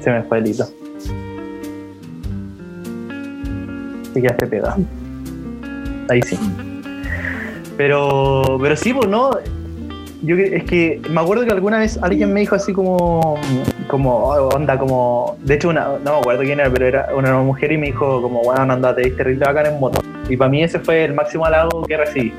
[0.05, 0.67] Se me fue el hilo.
[4.15, 4.77] Se pega.
[6.09, 6.39] Ahí sí.
[7.81, 9.31] Pero, pero sí, pues no.
[10.21, 13.39] Yo es que me acuerdo que alguna vez alguien me dijo así como,
[13.89, 17.73] como onda, como, de hecho una, no me acuerdo quién era, pero era una mujer
[17.73, 20.03] y me dijo como, bueno, anda, te diste terrible bacán en moto.
[20.29, 22.35] Y para mí ese fue el máximo halago que recibí.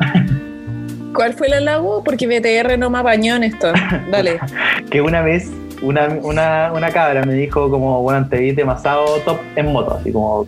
[1.14, 2.02] ¿Cuál fue el halago?
[2.02, 3.74] Porque BTR no me apañó en esto.
[4.10, 4.40] Dale.
[4.90, 5.50] Que una vez
[5.82, 10.10] una, una, una cabra me dijo como, bueno, te vi demasiado top en moto, así
[10.10, 10.46] como,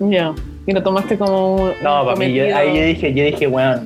[0.00, 0.32] Ya.
[0.66, 1.72] Y lo tomaste como un.
[1.82, 3.80] no, para mí, yo- ahí yo dije, yo dije, bueno,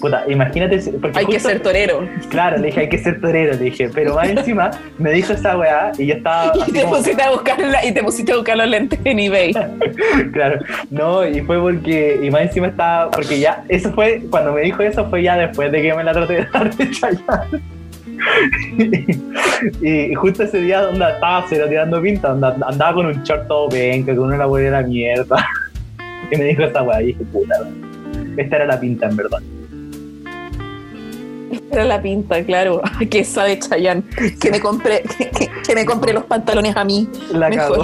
[0.00, 2.06] puta, imagínate, porque Hay que ser torero.
[2.30, 5.58] Claro, le dije, hay que ser torero, le dije, pero más encima me dijo esa
[5.58, 8.36] weá y yo estaba Y te como- pusiste a buscar la- y te pusiste a
[8.36, 9.52] buscar los lentes en eBay.
[10.32, 14.60] Claro, no, y fue porque, y más encima estaba, porque ya, eso fue, cuando me
[14.62, 17.60] dijo eso fue ya después de que me la traté de dar de Chayanne.
[19.82, 23.46] y, y justo ese día donde estaba cero tirando pinta, onda- andaba con un short
[23.48, 25.44] todo penca, con una bolera mierda.
[26.30, 27.54] y me dijo esa weá, y dije, puta,
[28.36, 29.38] esta era la pinta en verdad.
[31.70, 32.80] Era la pinta, claro.
[33.10, 34.02] Que sabe Chayanne.
[34.40, 37.08] Que me compre, que, que- que me compre los pantalones a mí.
[37.32, 37.82] La cago.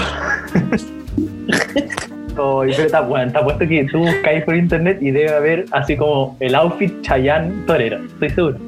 [2.37, 5.97] Oh, pero está bueno, está puesto que tú buscáis por internet y debe haber así
[5.97, 8.59] como el outfit Chayanne torero, estoy seguro.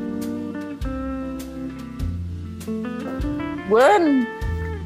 [3.69, 4.25] Bueno,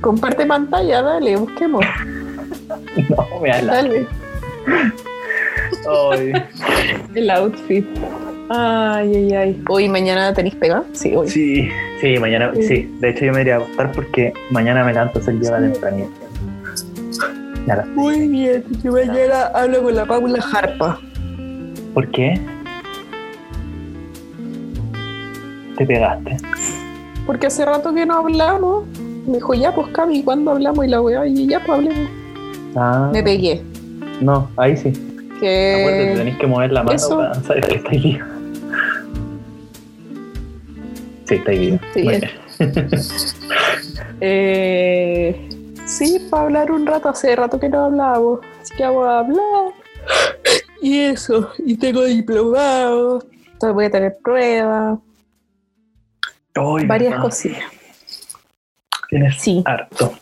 [0.00, 1.84] comparte pantalla, dale, busquemos.
[3.10, 3.62] No, me da.
[3.62, 4.06] Dale.
[5.88, 6.32] Ay,
[7.14, 7.86] El outfit.
[8.48, 9.62] Ay, ay, ay.
[9.68, 10.82] Hoy mañana tenéis pega.
[10.92, 11.28] Sí, hoy.
[11.28, 11.68] sí,
[12.00, 12.62] sí, mañana, Sí.
[12.62, 12.96] sí.
[13.00, 16.10] De hecho, yo me iría a acostar porque mañana me levanto a hacer yoga tempranito.
[17.66, 18.64] Ya la- Muy bien.
[18.82, 20.98] Yo mañana hablo con la Paula Jarpa.
[21.94, 22.40] ¿Por qué?
[25.76, 26.36] Te pegaste.
[27.26, 28.84] Porque hace rato que no hablamos.
[29.26, 30.84] Me dijo, ya, pues Cami, ¿cuándo hablamos?
[30.84, 32.10] Y la weá, y ya, pues hablemos.
[32.74, 33.62] Ah, Me pegué.
[34.20, 34.88] No, ahí sí.
[34.88, 36.14] Acuérdate, Que.
[36.16, 37.16] tenéis que mover la mano eso.
[37.16, 38.26] para saber que estáis vivo.
[41.26, 41.78] Sí, estáis vivo.
[41.94, 42.88] Sí, Muy es- bien.
[44.20, 45.48] Eh,
[45.86, 47.08] sí, para hablar un rato.
[47.08, 48.40] Hace rato que no hablábamos.
[48.60, 49.72] Así que vamos a hablar.
[50.82, 51.50] Y eso.
[51.64, 53.24] Y tengo diplomado.
[53.52, 54.98] Entonces voy a tener pruebas.
[56.54, 57.22] Varias verdad.
[57.22, 57.64] cosillas.
[59.08, 59.62] Tienes Sí.
[59.64, 60.12] harto.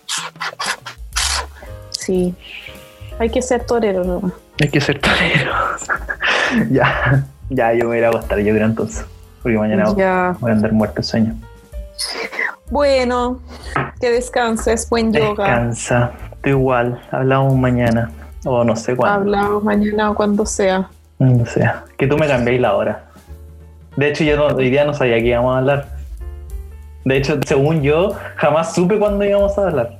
[1.90, 2.34] Sí.
[3.18, 4.32] Hay que ser torero nomás.
[4.60, 5.52] Hay que ser torero.
[6.70, 9.04] ya, ya, yo me voy a ir a acostar, yo creo entonces.
[9.42, 10.36] Porque mañana Ya.
[10.40, 11.34] voy a andar muerto de sueño.
[12.70, 13.40] Bueno,
[14.00, 14.88] que descanses.
[14.88, 15.44] Buen yoga.
[15.44, 16.12] Descansa.
[16.42, 17.00] Tú igual.
[17.10, 18.10] Hablamos mañana.
[18.44, 19.20] O no sé cuándo.
[19.20, 20.88] Hablamos mañana o cuando sea.
[21.18, 21.68] No sé.
[21.96, 23.04] Que tú me cambiéis la hora.
[23.96, 25.88] De hecho, yo no, hoy día no sabía que íbamos a hablar.
[27.04, 29.97] De hecho, según yo, jamás supe cuándo íbamos a hablar.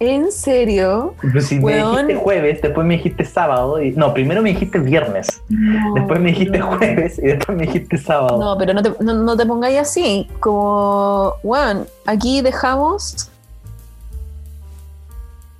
[0.00, 1.14] ¿En serio?
[1.20, 1.92] Pero si Weón.
[1.92, 3.82] me dijiste jueves, después me dijiste sábado.
[3.82, 5.42] Y, no, primero me dijiste viernes.
[5.50, 6.78] No, Después me dijiste no.
[6.78, 8.38] jueves y después me dijiste sábado.
[8.38, 10.26] No, pero no te, no, no te pongáis así.
[10.40, 13.30] Como, bueno, aquí dejamos.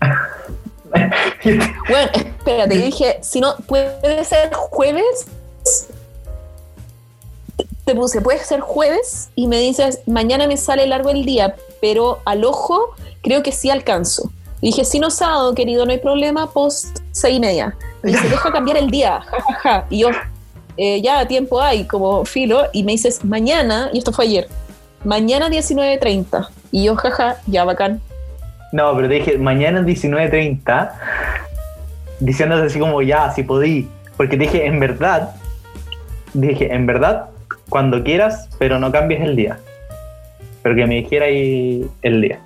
[1.42, 5.26] Bueno, espérate, yo dije, si no, puede ser jueves.
[7.84, 12.18] Te puse, puede ser jueves y me dices, mañana me sale largo el día, pero
[12.24, 14.30] al ojo creo que sí alcanzo.
[14.60, 17.74] Y dije, si no sábado, querido, no hay problema, post seis y media.
[18.02, 19.86] Me dice, deja cambiar el día, jajaja.
[19.88, 20.08] Y yo,
[20.76, 24.48] eh, ya tiempo hay, como filo, y me dices, mañana, y esto fue ayer,
[25.04, 26.48] mañana 19.30.
[26.72, 28.00] Y yo, jaja, ya bacán.
[28.72, 30.92] No, pero te dije, mañana es 19.30,
[32.20, 33.88] diciéndote así como, ya, si podí.
[34.16, 35.34] Porque te dije, en verdad,
[36.34, 37.30] dije, en verdad,
[37.68, 39.58] cuando quieras, pero no cambies el día.
[40.62, 42.40] Pero que me dijera ahí el día.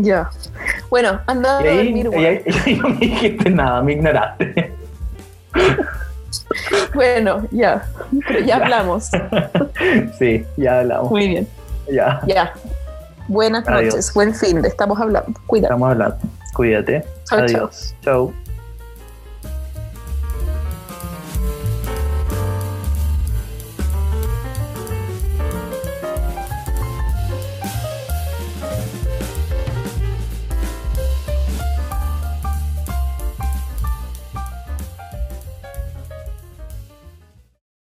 [0.00, 0.30] Ya.
[0.90, 2.24] Bueno, anda a Y ahí, dormir, y weón.
[2.24, 4.72] ahí- y ahí no me dijiste nada, me ignoraste.
[6.94, 7.84] Bueno, ya.
[8.26, 9.10] Pero ya hablamos.
[10.18, 11.10] sí, ya hablamos.
[11.10, 11.48] Muy bien.
[11.90, 12.52] Ya, Ya.
[13.28, 13.94] Buenas Adiós.
[13.94, 14.14] noches.
[14.14, 14.68] Buen fin de.
[14.68, 15.38] Estamos hablando.
[15.46, 15.66] Cuídate.
[15.74, 16.16] estamos hablando.
[16.54, 17.04] Cuídate.
[17.30, 17.94] Adiós.
[18.02, 18.32] Chau.